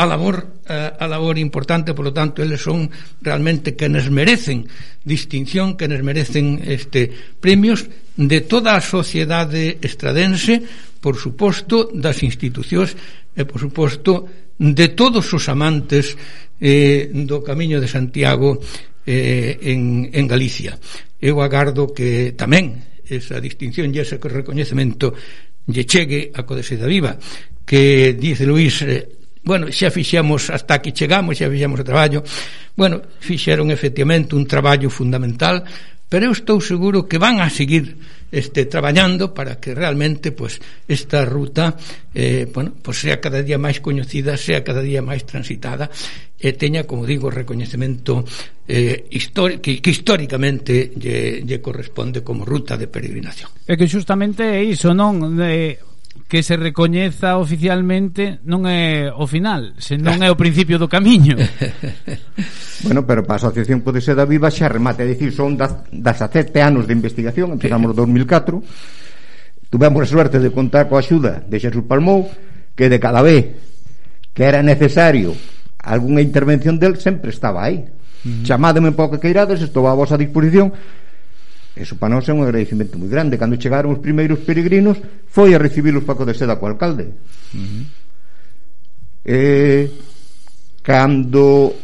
[0.00, 2.88] a labor eh, a labor importante, por lo tanto, eles son
[3.20, 4.64] realmente quenes merecen
[5.04, 7.84] distinción, quenes merecen este premios
[8.16, 10.64] de toda a sociedade estradense,
[11.04, 12.96] por suposto, das institucións
[13.36, 14.24] e por suposto
[14.56, 16.16] de todos os amantes
[16.56, 18.56] eh, do Camiño de Santiago
[19.04, 20.80] eh, en, en Galicia.
[21.20, 25.12] Eu agardo que tamén esa distinción e ese recoñecemento
[25.68, 27.20] lle chegue a Codeseda Viva
[27.68, 32.20] que dice Luís eh, Bueno, xa fixemos hasta que chegamos, xa fixemos o traballo.
[32.76, 35.64] Bueno, fixeron efectivamente un traballo fundamental,
[36.10, 37.96] pero eu estou seguro que van a seguir
[38.30, 41.76] este traballando para que realmente pues esta ruta
[42.14, 45.90] eh, bueno, pues sea cada día máis coñecida, sea cada día máis transitada
[46.40, 48.24] e teña, como digo, recoñecemento
[48.66, 53.52] eh, histórico que, que históricamente lle, lle corresponde como ruta de peregrinación.
[53.68, 55.36] É que justamente é iso, non?
[55.36, 55.78] De
[56.30, 61.34] que se recoñeza oficialmente non é o final, senón é o principio do camiño.
[62.86, 65.74] bueno, pero para a Asociación Pode Ser da Viva xa remate, é dicir, son das,
[65.90, 68.62] das a sete anos de investigación, empezamos no 2004,
[69.74, 72.30] tuvemos a suerte de contar coa axuda de Xesús Palmou,
[72.78, 73.50] que de cada vez
[74.30, 75.34] que era necesario
[75.82, 77.82] algunha intervención del sempre estaba aí.
[77.82, 77.90] Uh
[78.22, 78.46] -huh.
[78.46, 80.70] Chamádeme pouco queirades, estou a vosa disposición,
[81.76, 83.38] Eso para nós é un agradecimento moi grande.
[83.38, 84.98] Cando chegaron os primeiros peregrinos,
[85.30, 87.14] foi a recibir os Paco de Seda co alcalde.
[87.54, 87.82] Uh -huh.
[89.24, 89.86] Eh,
[90.82, 91.76] cando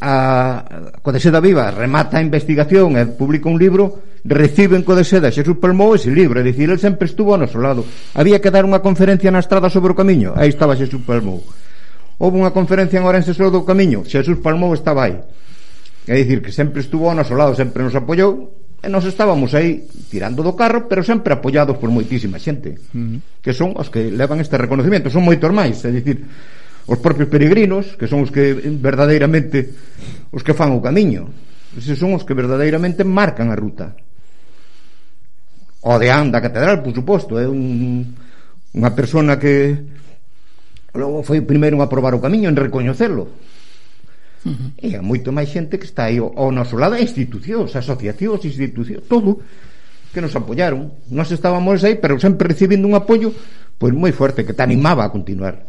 [0.00, 0.64] a
[1.02, 6.40] Codeseda Viva remata a investigación e publica un libro reciben Codeseda Xesús Palmou ese libro,
[6.40, 7.84] é dicir, el sempre estuvo ao noso lado.
[8.16, 10.34] Había que dar unha conferencia na estrada sobre o camiño.
[10.34, 11.44] Aí estaba Xesús Palmou.
[12.18, 14.02] Houve unha conferencia en Orense sobre o camiño.
[14.08, 15.20] Xesús Palmou estaba aí.
[16.08, 19.82] É dicir, que sempre estuvo ao noso lado sempre nos apoiou E nos estábamos aí
[20.06, 23.18] tirando do carro, pero sempre apoiados por moitísima xente, uh -huh.
[23.42, 26.22] que son os que levan este reconocimiento, son moitos máis, é dicir,
[26.86, 29.74] os propios peregrinos, que son os que eh, verdadeiramente
[30.30, 31.34] os que fan o camiño.
[31.74, 33.98] Eses son os que verdadeiramente marcan a ruta.
[35.82, 38.14] O de Anda Catedral, por suposto, é un,
[38.70, 39.82] unha persona que
[40.94, 43.34] logo foi o primeiro a probar o camiño en recoñecelo
[44.46, 44.70] Uh -huh.
[44.78, 49.42] E a moito máis xente que está aí ao noso lado, institucións, asociacións, institucións, todo,
[50.14, 50.94] que nos apoyaron.
[51.10, 53.34] Nós estábamos aí, pero sempre recibindo un apoio
[53.76, 55.66] pois moi fuerte que te animaba a continuar.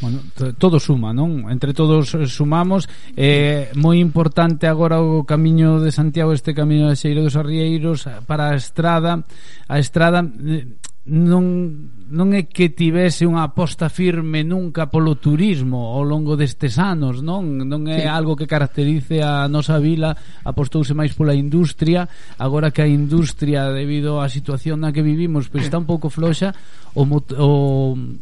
[0.00, 0.20] Bueno,
[0.58, 1.48] todo suma, non?
[1.48, 2.84] Entre todos eh, sumamos
[3.16, 8.52] eh, Moi importante agora o camiño de Santiago Este camiño de Xeiro dos Arrieiros Para
[8.52, 9.24] a estrada
[9.64, 10.68] A estrada eh,
[11.08, 17.18] non non é que tivese unha aposta firme nunca polo turismo ao longo destes anos,
[17.18, 17.66] non?
[17.66, 18.10] Non é sí.
[18.10, 20.14] algo que caracterice a nosa vila,
[20.46, 22.06] apostouse máis pola industria,
[22.38, 26.54] agora que a industria debido á situación na que vivimos, pois está un pouco floxa,
[26.94, 27.50] o, o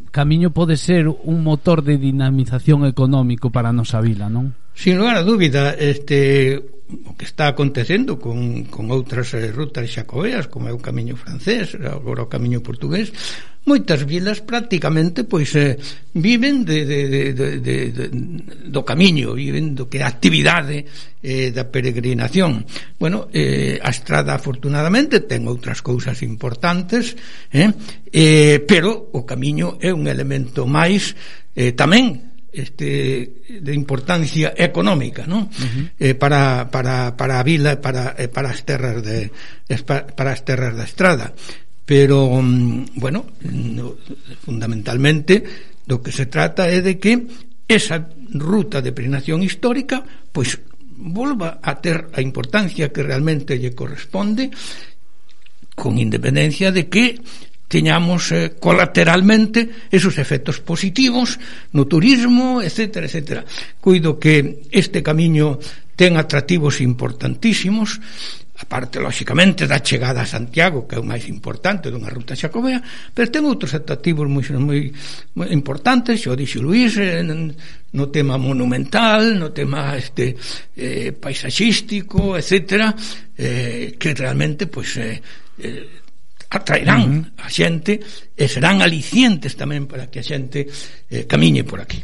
[0.08, 4.56] camiño pode ser un motor de dinamización económico para a nosa vila, non?
[4.72, 6.56] Sin lugar a dúbida, este
[7.04, 11.72] o que está acontecendo con, con outras eh, rutas xacobeas como é o camiño francés
[11.80, 13.08] agora o camiño portugués
[13.64, 15.80] moitas vilas prácticamente pois eh,
[16.12, 18.04] viven de, de, de, de, de, de,
[18.68, 20.84] do camiño, viven do que a actividade
[21.24, 22.68] eh, da peregrinación.
[23.00, 27.16] Bueno, eh, a estrada afortunadamente ten outras cousas importantes,
[27.50, 27.72] eh,
[28.12, 31.16] eh, pero o camiño é un elemento máis
[31.56, 35.50] eh, tamén este de importancia económica, non?
[35.50, 35.84] Uh -huh.
[35.98, 39.32] Eh para para para a vila para eh, para as terras de
[40.14, 41.34] para as terras da estrada
[41.84, 43.26] pero, mm, bueno,
[44.44, 45.44] fundamentalmente
[45.84, 47.28] do que se trata é de que
[47.68, 48.08] esa
[48.40, 50.56] ruta de peregrinación histórica pois
[50.96, 54.48] volva a ter a importancia que realmente lle corresponde
[55.76, 57.20] con independencia de que
[57.68, 61.40] teñamos eh, colateralmente esos efectos positivos
[61.74, 63.04] no turismo, etc.
[63.04, 63.44] etc.
[63.80, 65.58] Cuido que este camiño
[65.98, 68.00] ten atractivos importantísimos
[68.54, 72.78] a parte, lóxicamente, da chegada a Santiago, que é o máis importante dunha ruta xacobea,
[73.10, 74.80] pero ten outros atractivos moi, moi,
[75.34, 80.38] moi importantes, xo dixo Luís, eh, no tema monumental, no tema este
[80.78, 82.94] eh, paisaxístico, etc.,
[83.34, 85.18] eh, que realmente, pois, pues, eh,
[85.58, 86.04] eh,
[86.54, 87.46] atraerán uh -huh.
[87.46, 87.98] a xente
[88.38, 90.70] e serán alicientes tamén para que a xente
[91.10, 91.98] eh, camiñe por aquí.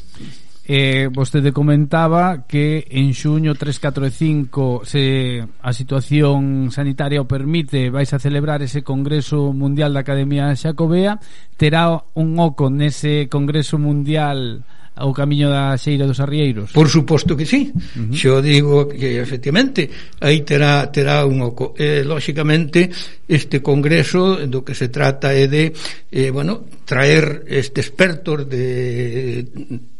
[0.72, 7.26] Eh, vostede comentaba que en xuño 3, 4 e 5 se a situación sanitaria o
[7.26, 11.18] permite vais a celebrar ese Congreso Mundial da Academia Xacobea
[11.58, 14.62] terá un oco nese Congreso Mundial
[14.98, 16.72] o camiño da Xeira dos Arrieiros?
[16.72, 17.70] Por suposto que sí.
[17.70, 18.16] Uh -huh.
[18.16, 19.88] Xo digo que efectivamente
[20.20, 21.72] aí terá terá un oco.
[21.78, 22.90] Eh, lógicamente
[23.30, 25.72] este congreso do que se trata é de
[26.10, 29.46] eh, bueno, traer este expertos de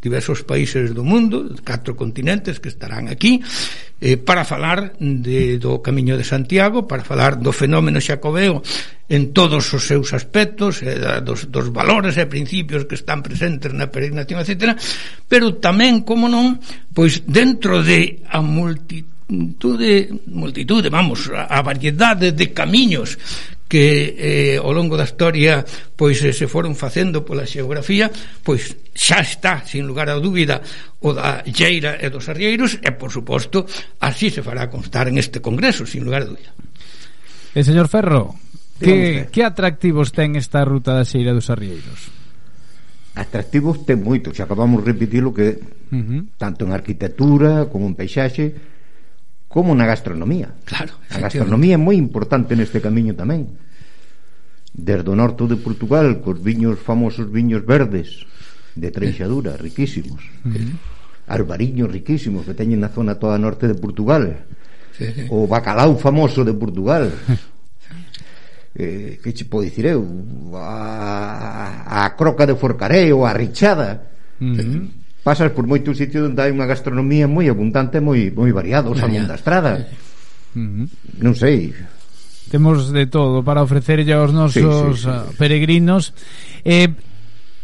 [0.01, 3.41] diversos países do mundo, catro continentes que estarán aquí,
[4.01, 8.65] eh, para falar de, do Camiño de Santiago, para falar do fenómeno xacobeo
[9.11, 13.91] en todos os seus aspectos eh, dos, dos valores e principios que están presentes na
[13.91, 14.79] peregrinación, etc.
[15.27, 16.63] Pero tamén, como non,
[16.95, 23.19] pois dentro de a multitude, multitude, vamos, a, a variedade de camiños
[23.71, 25.63] que eh, ao longo da historia
[25.95, 28.11] pois eh, se foron facendo pola xeografía,
[28.47, 30.63] pois xa está, sin lugar a dúbida,
[31.03, 33.67] o da Lleira e dos Arrieiros e, por suposto,
[34.03, 36.51] así se fará constar en este congreso, sin lugar a dúbida.
[37.55, 38.35] E, señor Ferro,
[38.81, 42.09] Que, que atractivos ten esta ruta da Xeira dos Arrieiros?
[43.13, 46.21] Atractivos ten moito, xa acabamos de repetir o que uh -huh.
[46.41, 48.57] tanto en arquitectura como en peixaxe
[49.53, 50.57] como na gastronomía.
[50.65, 53.53] Claro, a gastronomía é moi importante neste camiño tamén.
[54.73, 58.25] Desde o norte de Portugal, cos viños famosos viños verdes
[58.79, 60.23] de treixadura, riquísimos.
[60.47, 60.73] Uh -huh.
[61.29, 64.47] Arbariños riquísimos que teñen na zona toda norte de Portugal.
[64.95, 65.27] Sí, sí.
[65.29, 67.11] O bacalao famoso de Portugal.
[68.75, 70.07] eh, que che podo dicir eu
[70.55, 74.07] a, a croca de Forcarei ou a richada
[74.39, 74.83] uh eh, -huh.
[75.27, 79.27] pasas por moitos sitios onde hai unha gastronomía moi abundante moi moi variada, o salmón
[79.27, 79.87] da estrada
[80.55, 80.87] uh -huh.
[81.19, 81.75] non sei
[82.51, 85.37] temos de todo para ofrecerlle aos nosos sí, sí, sí.
[85.39, 86.15] peregrinos
[86.63, 86.95] eh,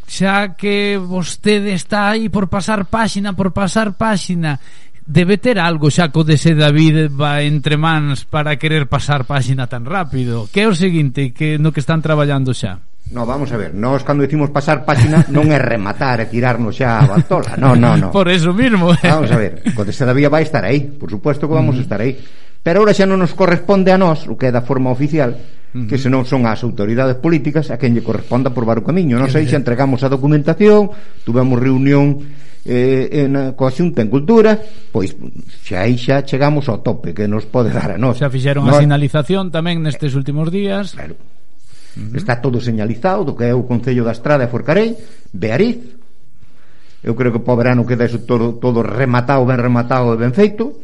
[0.07, 4.63] xa que vostede está aí por pasar páxina, por pasar páxina
[5.07, 9.87] debe ter algo xa co dese David va entre mans para querer pasar páxina tan
[9.87, 10.51] rápido.
[10.51, 12.83] Que é o seguinte que no que están traballando xa?
[13.15, 16.99] No, vamos a ver, nós cando dicimos pasar páxina non é rematar e tirarnos xa
[16.99, 20.43] a batola No, no, no Por eso mismo Vamos a ver, co dese David vai
[20.43, 21.81] estar aí Por supuesto que vamos mm.
[21.81, 22.19] a estar aí
[22.67, 25.39] Pero ahora xa non nos corresponde a nós O que é da forma oficial
[25.85, 29.21] que senón son as autoridades políticas a quen lle corresponda por o camiño.
[29.21, 30.89] Non sei se entregamos a documentación,
[31.21, 32.17] tuvemos reunión
[32.67, 34.59] eh, en, coa Xunta en cultura
[34.91, 35.15] pois
[35.63, 38.19] xa aí xa chegamos ao tope que nos pode dar a nós.
[38.19, 38.75] Xa fixeron nos...
[38.75, 40.99] a sinalización tamén eh, nestes últimos días.
[40.99, 41.15] claro.
[41.97, 42.19] Uh -huh.
[42.21, 44.99] está todo señalizado do que é o Concello da Estrada e Forcarei
[45.33, 45.97] Beariz.
[47.07, 50.35] Eu creo que para o verano queda eso todo, todo rematado ben rematado e ben
[50.35, 50.83] feito.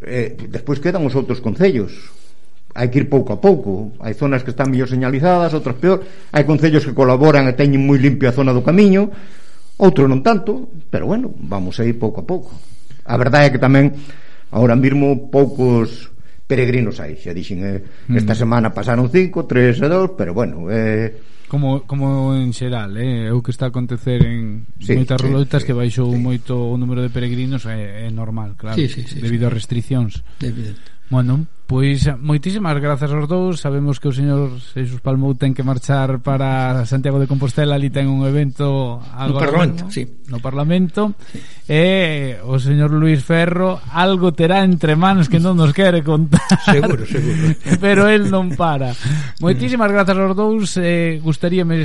[0.00, 2.14] Eh, despois quedan os outros concellos.
[2.72, 3.92] Hai que ir pouco a pouco.
[4.00, 6.00] Hai zonas que están mellor señalizadas, outras peor.
[6.32, 9.12] Hai concellos que colaboran e teñen moi limpio a zona do camiño
[9.82, 12.54] outro non tanto, pero bueno, vamos a ir pouco a pouco.
[13.02, 13.90] A verdade é que tamén
[14.54, 16.14] ahora mesmo poucos
[16.46, 18.14] peregrinos hai, xa dixen, eh, mm.
[18.14, 21.18] esta semana pasaron cinco, tres e dos, pero bueno, eh,
[21.50, 25.26] como como en xeral, eh, é o que está a acontecer en sí, moitas sí,
[25.26, 26.16] rolotas sí, que baixou sí.
[26.16, 29.48] moito o número de peregrinos é, é normal, claro, sí, sí, sí, debido sí.
[29.48, 30.12] a restricións.
[30.38, 30.91] Evidente.
[31.12, 33.60] Bueno, pois eh, moitísimas grazas aos dous.
[33.60, 37.76] Sabemos que o señor Jesus Palmou ten que marchar para Santiago de Compostela.
[37.76, 40.08] Ali ten un evento algo no Parlamento, no, sí.
[40.32, 41.12] no Parlamento.
[41.28, 41.36] Sí.
[41.68, 46.48] E o señor Luis Ferro algo terá entre mans que non nos quere contar.
[46.64, 47.60] Seguro, seguro.
[47.84, 48.96] Pero el non para.
[49.36, 50.80] Moitísimas grazas aos dous.
[50.80, 51.84] Eh, Gustaríame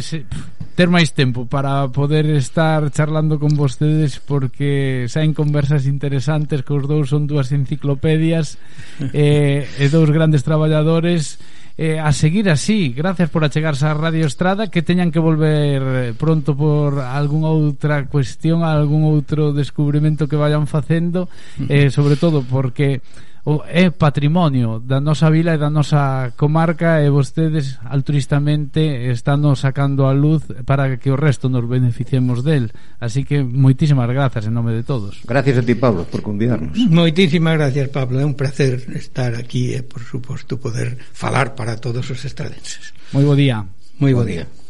[0.78, 6.86] ter máis tempo para poder estar charlando con vostedes porque saen conversas interesantes que os
[6.86, 8.62] dous son dúas enciclopedias
[9.18, 11.42] eh, e dous grandes traballadores
[11.82, 12.94] eh, a seguir así.
[12.94, 18.62] Gracias por achegarse a Radio Estrada que teñan que volver pronto por algunha outra cuestión
[18.62, 21.26] algún outro descubrimento que vayan facendo
[21.74, 23.02] eh, sobre todo porque
[23.48, 30.04] o é patrimonio da nosa vila e da nosa comarca e vostedes altruistamente están sacando
[30.04, 32.76] a luz para que o resto nos beneficiemos del.
[33.00, 35.24] Así que moitísimas grazas en nome de todos.
[35.24, 36.76] Gracias a ti, Pablo, por convidarnos.
[36.92, 38.20] Moitísimas gracias, Pablo.
[38.20, 42.92] É un placer estar aquí e, por suposto, poder falar para todos os estradenses.
[43.16, 43.64] Moi bo día.
[44.04, 44.44] Moi bo, bo día.
[44.44, 44.67] día.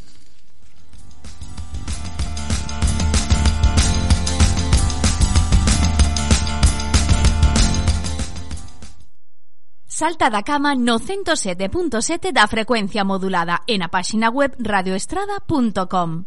[9.97, 13.63] Salta da cama no 107.7 da frecuencia modulada.
[13.65, 16.21] E na páxina web radioestrada.com.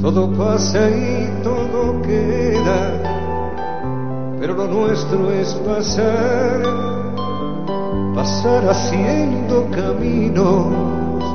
[0.00, 2.78] Todo pasa y todo queda,
[4.38, 6.62] pero lo nuestro es pasar,
[8.14, 11.26] pasar haciendo caminos,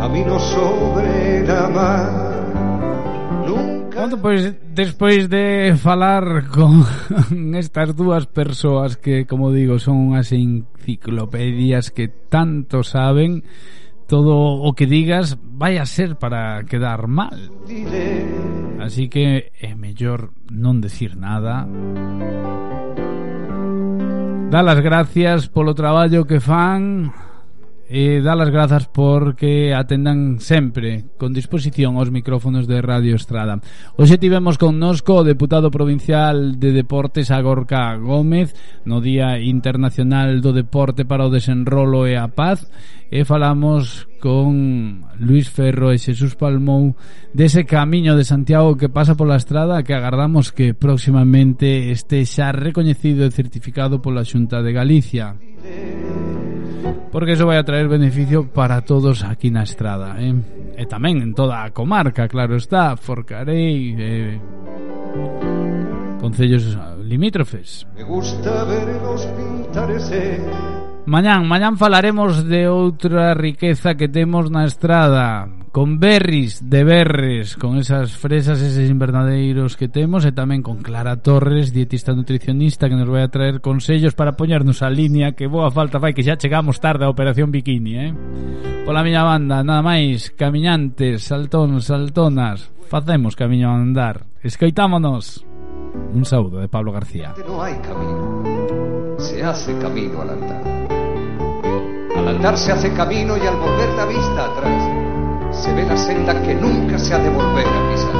[0.00, 2.35] caminos sobre la mar
[3.96, 6.84] Bueno, pois despois de falar con
[7.56, 13.40] estas dúas persoas que, como digo, son unhas enciclopedias que tanto saben,
[14.04, 17.48] todo o que digas vai a ser para quedar mal.
[18.84, 21.64] Así que é mellor non decir nada.
[24.52, 27.16] Dá las gracias polo traballo que fan
[27.88, 33.62] e dar as grazas porque atendan sempre con disposición aos micrófonos de Radio Estrada.
[33.94, 41.06] Hoxe tivemos connosco o deputado provincial de Deportes Agorca Gómez no Día Internacional do Deporte
[41.06, 42.66] para o Desenrolo e a Paz
[43.10, 46.98] e falamos con Luis Ferro e Xesús Palmou
[47.30, 53.22] dese camiño de Santiago que pasa pola estrada que agardamos que próximamente este xa recoñecido
[53.22, 55.38] e certificado pola Xunta de Galicia
[57.14, 60.34] porque eso vai a traer beneficio para todos aquí na estrada eh?
[60.74, 64.34] e tamén en toda a comarca claro está, Forcarei eh,
[66.18, 66.74] concellos
[67.06, 70.42] limítrofes Me gusta verlos pintarse
[71.06, 75.46] Mañán, mañán falaremos de outra riqueza que temos na estrada.
[75.70, 81.20] Con berris de berres Con esas fresas, eses invernadeiros que temos E tamén con Clara
[81.20, 85.68] Torres, dietista nutricionista Que nos vai a traer consellos para poñernos a línea Que boa
[85.68, 88.10] falta fai que xa chegamos tarde a Operación Bikini eh?
[88.88, 94.26] Pola miña banda, nada máis Camiñantes, saltóns, saltonas Facemos camiño a andar.
[94.42, 95.44] Escoitámonos.
[96.14, 97.34] Un saúdo de Pablo García.
[97.46, 99.18] No hai camino.
[99.18, 100.75] Se hace camino al andar.
[102.36, 106.34] Al andar se hace camino y al volver la vista atrás se ve la senda
[106.42, 108.12] que nunca se ha de volver a pisar.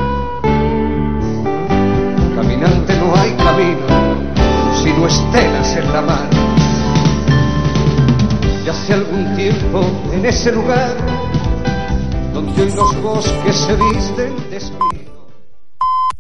[2.35, 3.87] Caminante no hay camino,
[4.83, 6.31] sino estelas en la mar.
[8.65, 10.97] Y hace algún tiempo en ese lugar
[12.33, 15.16] donde hoy los bosques se visten de espíritu